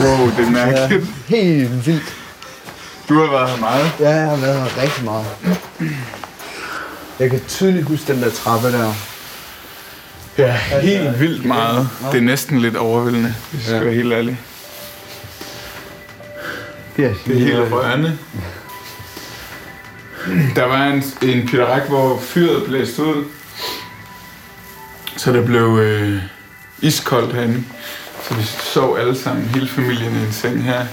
Wow, 0.00 0.26
det 0.36 0.46
er 0.46 0.50
mærkeligt. 0.50 1.06
Helt 1.28 1.86
vildt. 1.86 2.17
Du 3.08 3.14
har 3.14 3.30
været 3.30 3.50
her 3.50 3.60
meget. 3.60 3.92
Ja, 4.00 4.08
jeg 4.10 4.28
har 4.30 4.36
været 4.36 4.60
her 4.70 4.82
rigtig 4.82 5.04
meget. 5.04 5.26
Jeg 7.18 7.30
kan 7.30 7.40
tydeligt 7.48 7.86
huske 7.86 8.12
den 8.12 8.22
der 8.22 8.30
trappe 8.30 8.72
der. 8.72 8.92
Ja, 10.38 10.52
helt 10.82 11.20
vildt 11.20 11.44
meget. 11.44 11.88
Det 12.12 12.18
er 12.18 12.22
næsten 12.22 12.60
lidt 12.60 12.76
overvældende, 12.76 13.34
hvis 13.50 13.68
jeg 13.68 13.76
skal 13.76 13.84
være 13.86 13.94
helt 13.94 14.12
ærlig. 14.12 14.40
Ja, 16.98 17.08
Det 17.26 17.36
er 17.36 17.44
helt 17.44 17.72
rørende. 17.72 18.18
Der 20.56 20.64
var 20.64 20.84
en, 20.86 21.04
en 21.22 21.46
pitterak, 21.48 21.82
hvor 21.88 22.20
fyret 22.20 22.64
blæste 22.66 23.04
ud. 23.04 23.24
Så 25.16 25.32
der 25.32 25.46
blev 25.46 25.78
øh, 25.82 26.22
iskoldt 26.80 27.34
herinde. 27.34 27.64
Så 28.28 28.34
vi 28.34 28.42
sov 28.44 28.98
alle 28.98 29.18
sammen, 29.18 29.44
hele 29.44 29.68
familien 29.68 30.12
i 30.16 30.26
en 30.26 30.32
seng 30.32 30.64
her. 30.64 30.86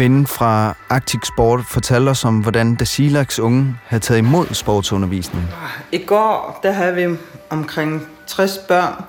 Kvinden 0.00 0.26
fra 0.26 0.76
Arctic 0.88 1.26
Sport 1.26 1.60
fortalte 1.68 2.10
os 2.10 2.24
om, 2.24 2.38
hvordan 2.38 2.74
Dasilaks 2.74 3.38
unge 3.38 3.76
havde 3.86 4.02
taget 4.02 4.18
imod 4.18 4.46
sportsundervisning. 4.52 5.44
I 5.92 5.98
går, 5.98 6.60
der 6.62 6.72
havde 6.72 6.94
vi 6.94 7.16
omkring 7.50 8.06
60 8.26 8.58
børn. 8.58 9.04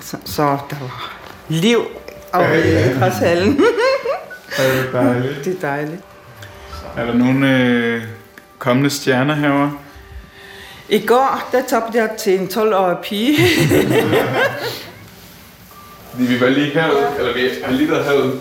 Så, 0.00 0.16
så 0.24 0.42
der 0.42 0.76
var 0.80 1.12
liv 1.48 1.80
over 2.32 2.52
i 2.52 2.98
græshallen. 2.98 3.60
Er 4.58 4.82
det 4.82 4.92
dejligt? 4.92 5.44
Det 5.44 5.56
er 5.56 5.68
dejligt. 5.68 6.02
Er 6.96 7.04
der 7.04 7.14
nogle 7.14 7.58
øh, 7.58 8.02
kommende 8.58 8.90
stjerner 8.90 9.34
herovre? 9.34 9.72
I 10.88 11.06
går, 11.06 11.48
der 11.52 11.62
tabte 11.68 11.98
jeg 11.98 12.10
til 12.18 12.40
en 12.40 12.46
12-årig 12.46 12.96
pige. 13.02 13.38
Vi 16.18 16.40
var 16.40 16.48
lige 16.48 16.70
herud, 16.70 17.18
eller 17.18 17.34
vi 17.34 17.40
har 17.64 17.72
lige 17.72 17.90
været 17.90 18.04
herud, 18.04 18.38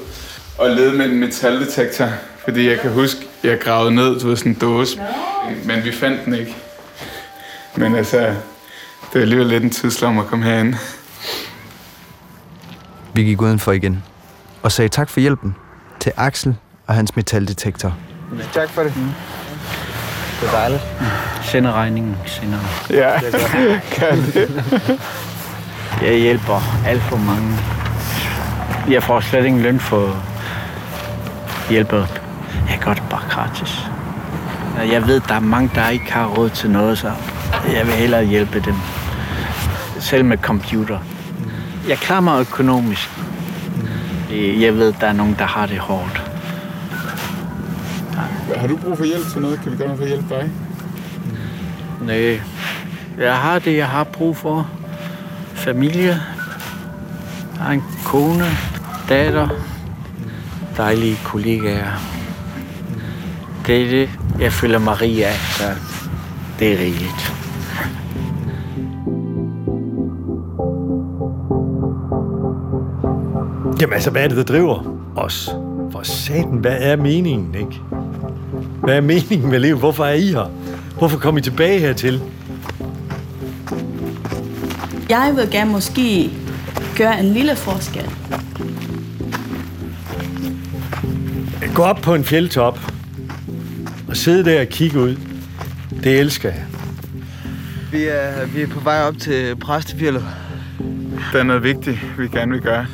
og 0.57 0.69
ledet 0.69 0.95
med 0.97 1.05
en 1.05 1.19
metaldetektor. 1.19 2.07
Fordi 2.43 2.69
jeg 2.69 2.79
kan 2.79 2.91
huske, 2.91 3.27
jeg 3.43 3.59
gravede 3.59 3.95
ned, 3.95 4.19
du 4.19 4.27
ved, 4.27 4.35
sådan 4.37 4.51
en 4.51 4.57
dåse. 4.57 5.01
Men 5.65 5.83
vi 5.83 5.91
fandt 5.91 6.25
den 6.25 6.33
ikke. 6.33 6.55
Men 7.75 7.95
altså, 7.95 8.17
det 8.17 9.19
er 9.19 9.21
alligevel 9.21 9.47
lidt 9.47 9.63
en 9.63 9.69
tidslom 9.69 10.19
at 10.19 10.25
komme 10.25 10.45
herind. 10.45 10.75
Vi 13.13 13.23
gik 13.23 13.41
udenfor 13.41 13.71
igen 13.71 14.03
og 14.63 14.71
sagde 14.71 14.89
tak 14.89 15.09
for 15.09 15.19
hjælpen 15.19 15.55
til 15.99 16.11
Axel 16.17 16.55
og 16.87 16.95
hans 16.95 17.15
metaldetektor. 17.15 17.97
Tak 18.53 18.69
for 18.69 18.83
det. 18.83 18.93
Det 20.41 20.47
er 20.47 20.51
dejligt. 20.51 20.81
Sender 21.43 21.71
regningen 21.73 22.17
senere. 22.25 22.61
Ja, 22.89 23.19
kan 23.95 24.17
det. 24.17 24.63
Jeg 26.01 26.15
hjælper 26.17 26.83
alt 26.87 27.01
for 27.01 27.17
mange. 27.17 27.57
Jeg 28.89 29.03
får 29.03 29.19
slet 29.19 29.45
ingen 29.45 29.61
løn 29.61 29.79
for 29.79 30.23
hjælper. 31.69 32.05
Jeg 32.69 32.79
gør 32.85 32.93
det 32.93 33.03
bare 33.09 33.21
gratis. 33.29 33.89
Jeg 34.91 35.07
ved, 35.07 35.21
der 35.27 35.35
er 35.35 35.39
mange, 35.39 35.71
der 35.75 35.89
ikke 35.89 36.13
har 36.13 36.25
råd 36.25 36.49
til 36.49 36.69
noget, 36.69 36.97
så 36.97 37.11
jeg 37.73 37.85
vil 37.85 37.93
hellere 37.93 38.25
hjælpe 38.25 38.59
dem. 38.59 38.75
Selv 39.99 40.25
med 40.25 40.37
computer. 40.37 40.99
Jeg 41.89 41.97
klarer 41.97 42.21
mig 42.21 42.39
økonomisk. 42.39 43.09
Jeg 44.31 44.73
ved, 44.77 44.93
der 45.01 45.07
er 45.07 45.13
nogen, 45.13 45.35
der 45.39 45.45
har 45.45 45.65
det 45.65 45.77
hårdt. 45.77 46.31
Har 48.55 48.67
du 48.67 48.77
brug 48.77 48.97
for 48.97 49.05
hjælp 49.05 49.31
til 49.31 49.41
noget? 49.41 49.61
Kan 49.61 49.71
vi 49.71 49.77
gøre 49.77 49.87
noget 49.87 49.97
for 49.97 50.03
at 50.03 50.09
hjælpe 50.09 50.35
dig? 50.35 50.51
Nej, 52.01 52.41
jeg 53.17 53.35
har 53.35 53.59
det, 53.59 53.77
jeg 53.77 53.87
har 53.87 54.03
brug 54.03 54.37
for. 54.37 54.69
Familie. 55.53 56.21
Jeg 57.57 57.63
har 57.63 57.71
en 57.71 57.83
kone, 58.05 58.45
datter, 59.09 59.47
dejlige 60.77 61.17
kollegaer. 61.23 61.91
Det 63.67 63.81
er 63.81 63.89
det, 63.89 64.09
jeg 64.39 64.53
føler 64.53 64.79
Maria 64.79 65.27
af, 65.27 65.35
så 65.57 65.63
det 66.59 66.73
er 66.73 66.77
rigeligt. 66.79 67.31
Jamen 73.81 73.93
altså, 73.93 74.11
hvad 74.11 74.23
er 74.23 74.27
det, 74.27 74.37
der 74.37 74.43
driver 74.43 74.83
os? 75.15 75.49
For 75.91 76.03
satan, 76.03 76.57
hvad 76.57 76.77
er 76.79 76.95
meningen, 76.95 77.55
ikke? 77.55 77.81
Hvad 78.83 78.97
er 78.97 79.01
meningen 79.01 79.49
med 79.49 79.59
livet? 79.59 79.79
Hvorfor 79.79 80.05
er 80.05 80.13
I 80.13 80.27
her? 80.27 80.51
Hvorfor 80.97 81.17
kom 81.19 81.37
I 81.37 81.41
tilbage 81.41 81.79
hertil? 81.79 82.21
Jeg 85.09 85.33
vil 85.35 85.51
gerne 85.51 85.71
måske 85.71 86.31
gøre 86.97 87.19
en 87.19 87.25
lille 87.25 87.55
forskel. 87.55 88.09
Gå 91.75 91.83
op 91.83 91.95
på 91.95 92.15
en 92.15 92.23
fjeldtop 92.23 92.79
og 94.07 94.17
sidde 94.17 94.45
der 94.45 94.61
og 94.61 94.67
kigge 94.67 94.99
ud. 94.99 95.15
Det 96.03 96.19
elsker 96.19 96.49
jeg. 96.49 96.63
Vi 97.91 98.03
er, 98.03 98.45
vi 98.45 98.61
er 98.61 98.67
på 98.67 98.79
vej 98.79 99.01
op 99.01 99.17
til 99.17 99.55
Præstefjellet. 99.55 100.25
Der 101.33 101.39
er 101.39 101.43
noget 101.43 101.63
vigtigt, 101.63 101.99
vi 102.17 102.27
gerne 102.27 102.51
vil 102.51 102.61
gøre. 102.61 102.85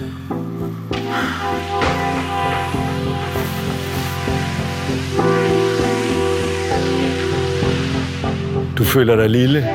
Du 8.78 8.84
føler 8.84 9.16
dig 9.16 9.30
lille. 9.30 9.68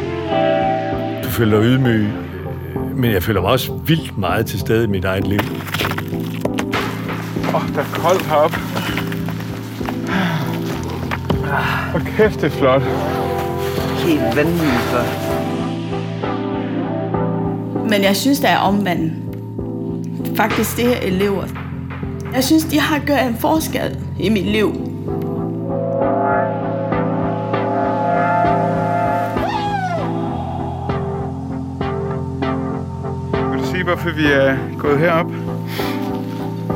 Du 1.24 1.28
føler 1.28 1.60
dig 1.60 1.66
ydmyg. 1.66 2.08
Men 2.94 3.10
jeg 3.12 3.22
føler 3.22 3.40
mig 3.40 3.50
også 3.50 3.72
vildt 3.72 4.18
meget 4.18 4.46
til 4.46 4.60
stede 4.60 4.84
i 4.84 4.86
mit 4.86 5.04
eget 5.04 5.26
liv. 5.26 5.40
Åh, 7.48 7.54
oh, 7.54 7.74
der 7.74 7.80
er 7.80 7.94
koldt 7.94 8.26
heroppe. 8.26 8.65
Hvor 11.90 12.00
kæft, 12.16 12.40
det 12.40 12.44
er 12.44 12.50
flot. 12.50 12.82
Helt 14.06 14.36
vanvittigt 14.36 14.82
flot. 14.90 15.06
Men 17.90 18.02
jeg 18.02 18.16
synes, 18.16 18.40
der 18.40 18.48
er 18.48 18.58
omvendt. 18.58 19.12
faktisk 20.36 20.76
de 20.76 20.82
her 20.82 20.96
elever. 21.02 21.44
Jeg 22.34 22.44
synes, 22.44 22.64
de 22.64 22.80
har 22.80 22.98
gjort 22.98 23.20
en 23.20 23.36
forskel 23.36 23.98
i 24.20 24.28
mit 24.28 24.44
liv. 24.44 24.72
Vil 33.50 33.60
du 33.60 33.66
sige, 33.66 33.84
hvorfor 33.84 34.10
vi 34.10 34.26
er 34.26 34.56
gået 34.78 34.98
herop? 34.98 35.30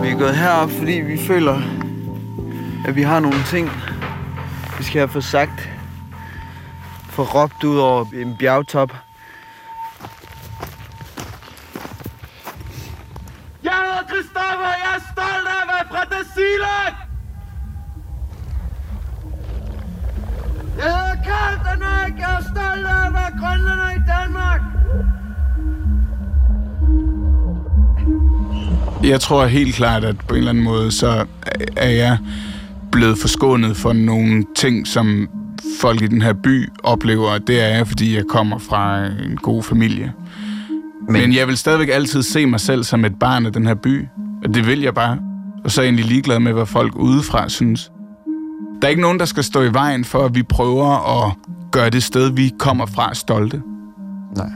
Vi 0.03 0.09
er 0.09 0.19
gået 0.19 0.35
herop, 0.37 0.71
fordi 0.71 0.93
vi 0.93 1.19
føler, 1.19 1.61
at 2.89 2.97
vi 2.97 3.03
har 3.03 3.21
nogle 3.21 3.37
ting, 3.47 3.71
vi 4.81 4.85
skal 4.85 4.99
have 4.99 5.09
for 5.09 5.21
sagt. 5.21 5.69
For 7.11 7.25
råbt 7.25 7.65
ud 7.65 7.79
over 7.79 8.05
en 8.15 8.37
bjergtop. 8.37 8.93
Jeg 13.65 13.73
hedder 13.73 14.09
Christoffer, 14.09 14.69
og 14.73 14.79
jeg 14.85 14.93
er 14.97 15.03
stolt 15.13 15.47
af 15.55 15.63
at 15.63 15.69
være 15.73 15.87
fra 15.91 16.05
Dasilag! 16.05 16.95
Jeg 20.77 20.85
hedder 20.85 21.17
Karl 21.25 21.57
Danak, 21.65 22.19
jeg 22.19 22.33
er 22.39 22.43
stolt 22.43 22.87
af 22.87 23.07
at 23.07 23.13
være 23.13 23.33
grønlænder 23.41 23.91
i 23.91 24.03
Danmark. 24.13 24.61
Jeg 29.03 29.21
tror 29.21 29.47
helt 29.47 29.75
klart, 29.75 30.05
at 30.05 30.19
på 30.19 30.35
en 30.35 30.39
eller 30.39 30.51
anden 30.51 30.65
måde, 30.65 30.93
så 30.93 31.27
er 31.77 31.91
jeg 31.91 32.19
blevet 32.93 33.19
forskånet 33.19 33.77
for 33.77 33.93
nogle 33.93 34.45
ting, 34.57 34.87
som 34.87 35.29
folk 35.81 36.03
i 36.03 36.07
den 36.07 36.23
her 36.23 36.33
by 36.33 36.69
oplever. 36.83 37.39
Det 37.39 37.61
er 37.61 37.69
jeg, 37.69 37.89
fordi 37.89 38.17
jeg 38.17 38.25
kommer 38.29 38.59
fra 38.59 39.07
en 39.07 39.37
god 39.37 39.63
familie. 39.63 40.13
Men, 41.09 41.23
Men 41.23 41.35
jeg 41.35 41.49
vil 41.49 41.57
stadigvæk 41.57 41.89
altid 41.93 42.23
se 42.23 42.47
mig 42.47 42.61
selv 42.61 42.85
som 42.85 43.05
et 43.05 43.19
barn 43.19 43.47
af 43.47 43.53
den 43.53 43.67
her 43.67 43.75
by. 43.75 44.07
Og 44.45 44.55
det 44.55 44.67
vil 44.67 44.81
jeg 44.81 44.95
bare. 44.95 45.19
Og 45.65 45.71
så 45.71 45.81
er 45.81 45.85
jeg 45.85 45.89
egentlig 45.89 46.07
ligeglad 46.07 46.41
med, 46.41 46.53
hvad 46.53 46.67
folk 46.67 46.97
udefra 46.97 47.49
synes. 47.49 47.91
Der 48.83 48.87
er 48.87 48.91
ikke 48.91 49.03
nogen, 49.03 49.19
der 49.19 49.25
skal 49.25 49.45
stå 49.45 49.63
i 49.63 49.73
vejen 49.73 50.05
for, 50.05 50.25
at 50.25 50.35
vi 50.35 50.43
prøver 50.43 51.27
at 51.27 51.33
gøre 51.71 51.91
det 51.91 52.03
sted, 52.03 52.31
vi 52.31 52.53
kommer 52.59 52.87
fra, 52.87 53.15
stolte. 53.15 53.63
Nej. 54.37 54.47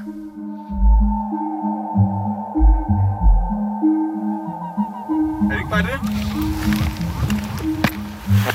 Er 5.42 5.48
det 5.48 5.58
ikke 5.58 5.70
bare 5.70 5.82
det? 5.82 6.33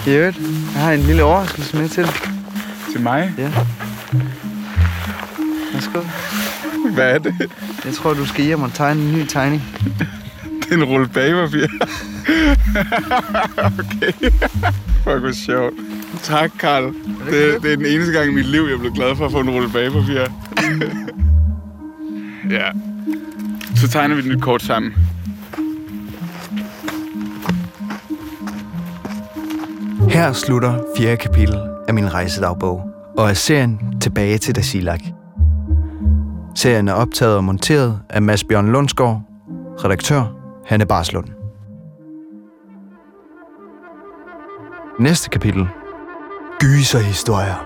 I 0.07 0.09
øvrigt, 0.09 0.39
jeg 0.73 0.81
har 0.81 0.91
en 0.91 0.99
lille 0.99 1.23
overraskelse 1.23 1.77
med 1.77 1.89
til 1.89 2.03
dig. 2.03 2.13
Til 2.91 3.01
mig? 3.01 3.33
Ja. 3.37 3.51
Værsgo. 5.73 5.99
Hvad 6.93 7.11
er 7.11 7.17
det? 7.17 7.35
Jeg 7.85 7.93
tror, 7.93 8.13
du 8.13 8.25
skal 8.25 8.45
hjem 8.45 8.61
og 8.61 8.73
tegne 8.73 9.01
en 9.01 9.13
ny 9.13 9.25
tegning. 9.25 9.63
Det 10.63 10.71
er 10.71 10.77
en 10.77 10.83
rulle 10.83 11.07
bagepapir. 11.07 11.67
okay. 13.79 14.11
Fuck, 15.03 15.19
hvor 15.19 15.31
sjovt. 15.31 15.73
Tak, 16.23 16.51
Karl. 16.59 16.83
Det, 16.83 17.63
det 17.63 17.71
er 17.71 17.75
den 17.75 17.85
eneste 17.85 18.13
gang 18.13 18.31
i 18.31 18.33
mit 18.33 18.45
liv, 18.45 18.61
jeg 18.61 18.73
er 18.73 18.77
blevet 18.77 18.95
glad 18.95 19.15
for 19.15 19.25
at 19.25 19.31
få 19.31 19.39
en 19.39 19.49
rulle 19.49 19.69
bagepapir. 19.69 20.19
ja. 22.57 22.71
Så 23.75 23.87
tegner 23.87 24.15
vi 24.15 24.21
et 24.21 24.27
nyt 24.27 24.41
kort 24.41 24.61
sammen. 24.61 24.93
Her 30.09 30.33
slutter 30.33 30.79
fjerde 30.97 31.17
kapitel 31.17 31.59
af 31.87 31.93
min 31.93 32.13
rejsedagbog, 32.13 32.81
og 33.17 33.29
er 33.29 33.33
serien 33.33 33.79
Tilbage 34.01 34.37
til 34.37 34.55
Dasilak. 34.55 34.99
Serien 36.55 36.87
er 36.87 36.93
optaget 36.93 37.35
og 37.35 37.43
monteret 37.43 37.99
af 38.09 38.21
Mads 38.21 38.43
Bjørn 38.43 38.71
Lundsgaard, 38.71 39.21
redaktør 39.83 40.23
Hanne 40.65 40.85
Barslund. 40.85 41.25
Næste 44.99 45.29
kapitel. 45.29 45.67
Gyserhistorier. 46.59 47.65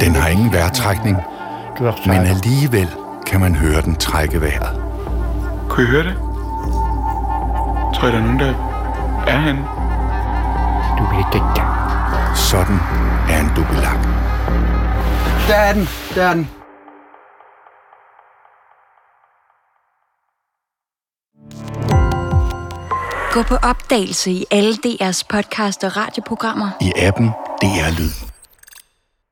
Den 0.00 0.14
har 0.14 0.28
ingen 0.28 0.52
vejrtrækning, 0.52 1.16
men 2.06 2.16
alligevel 2.16 2.88
kan 3.26 3.40
man 3.40 3.54
høre 3.54 3.82
den 3.82 3.94
trække 3.94 4.40
vejret. 4.40 4.80
Kunne 5.68 5.86
I 5.86 5.90
høre 5.90 6.02
det? 6.04 6.14
Tror 7.94 8.08
I, 8.08 8.10
der 8.10 8.18
er 8.18 8.22
nogen, 8.22 8.38
der 8.38 8.54
er 9.26 9.73
han? 10.98 12.36
Sådan 12.36 12.76
er 13.30 13.40
en 13.40 13.50
dubelak. 13.56 14.04
Der 15.48 15.54
er 15.54 15.72
den. 15.72 15.88
Der 16.14 16.22
er 16.22 16.34
den. 16.34 16.50
Gå 23.32 23.42
på 23.42 23.54
opdagelse 23.54 24.30
i 24.30 24.44
alle 24.50 24.74
DR's 24.86 25.22
podcast 25.28 25.84
og 25.84 25.96
radioprogrammer. 25.96 26.70
I 26.80 26.92
appen 26.96 27.28
DR 27.62 27.98
Lyd. 27.98 28.23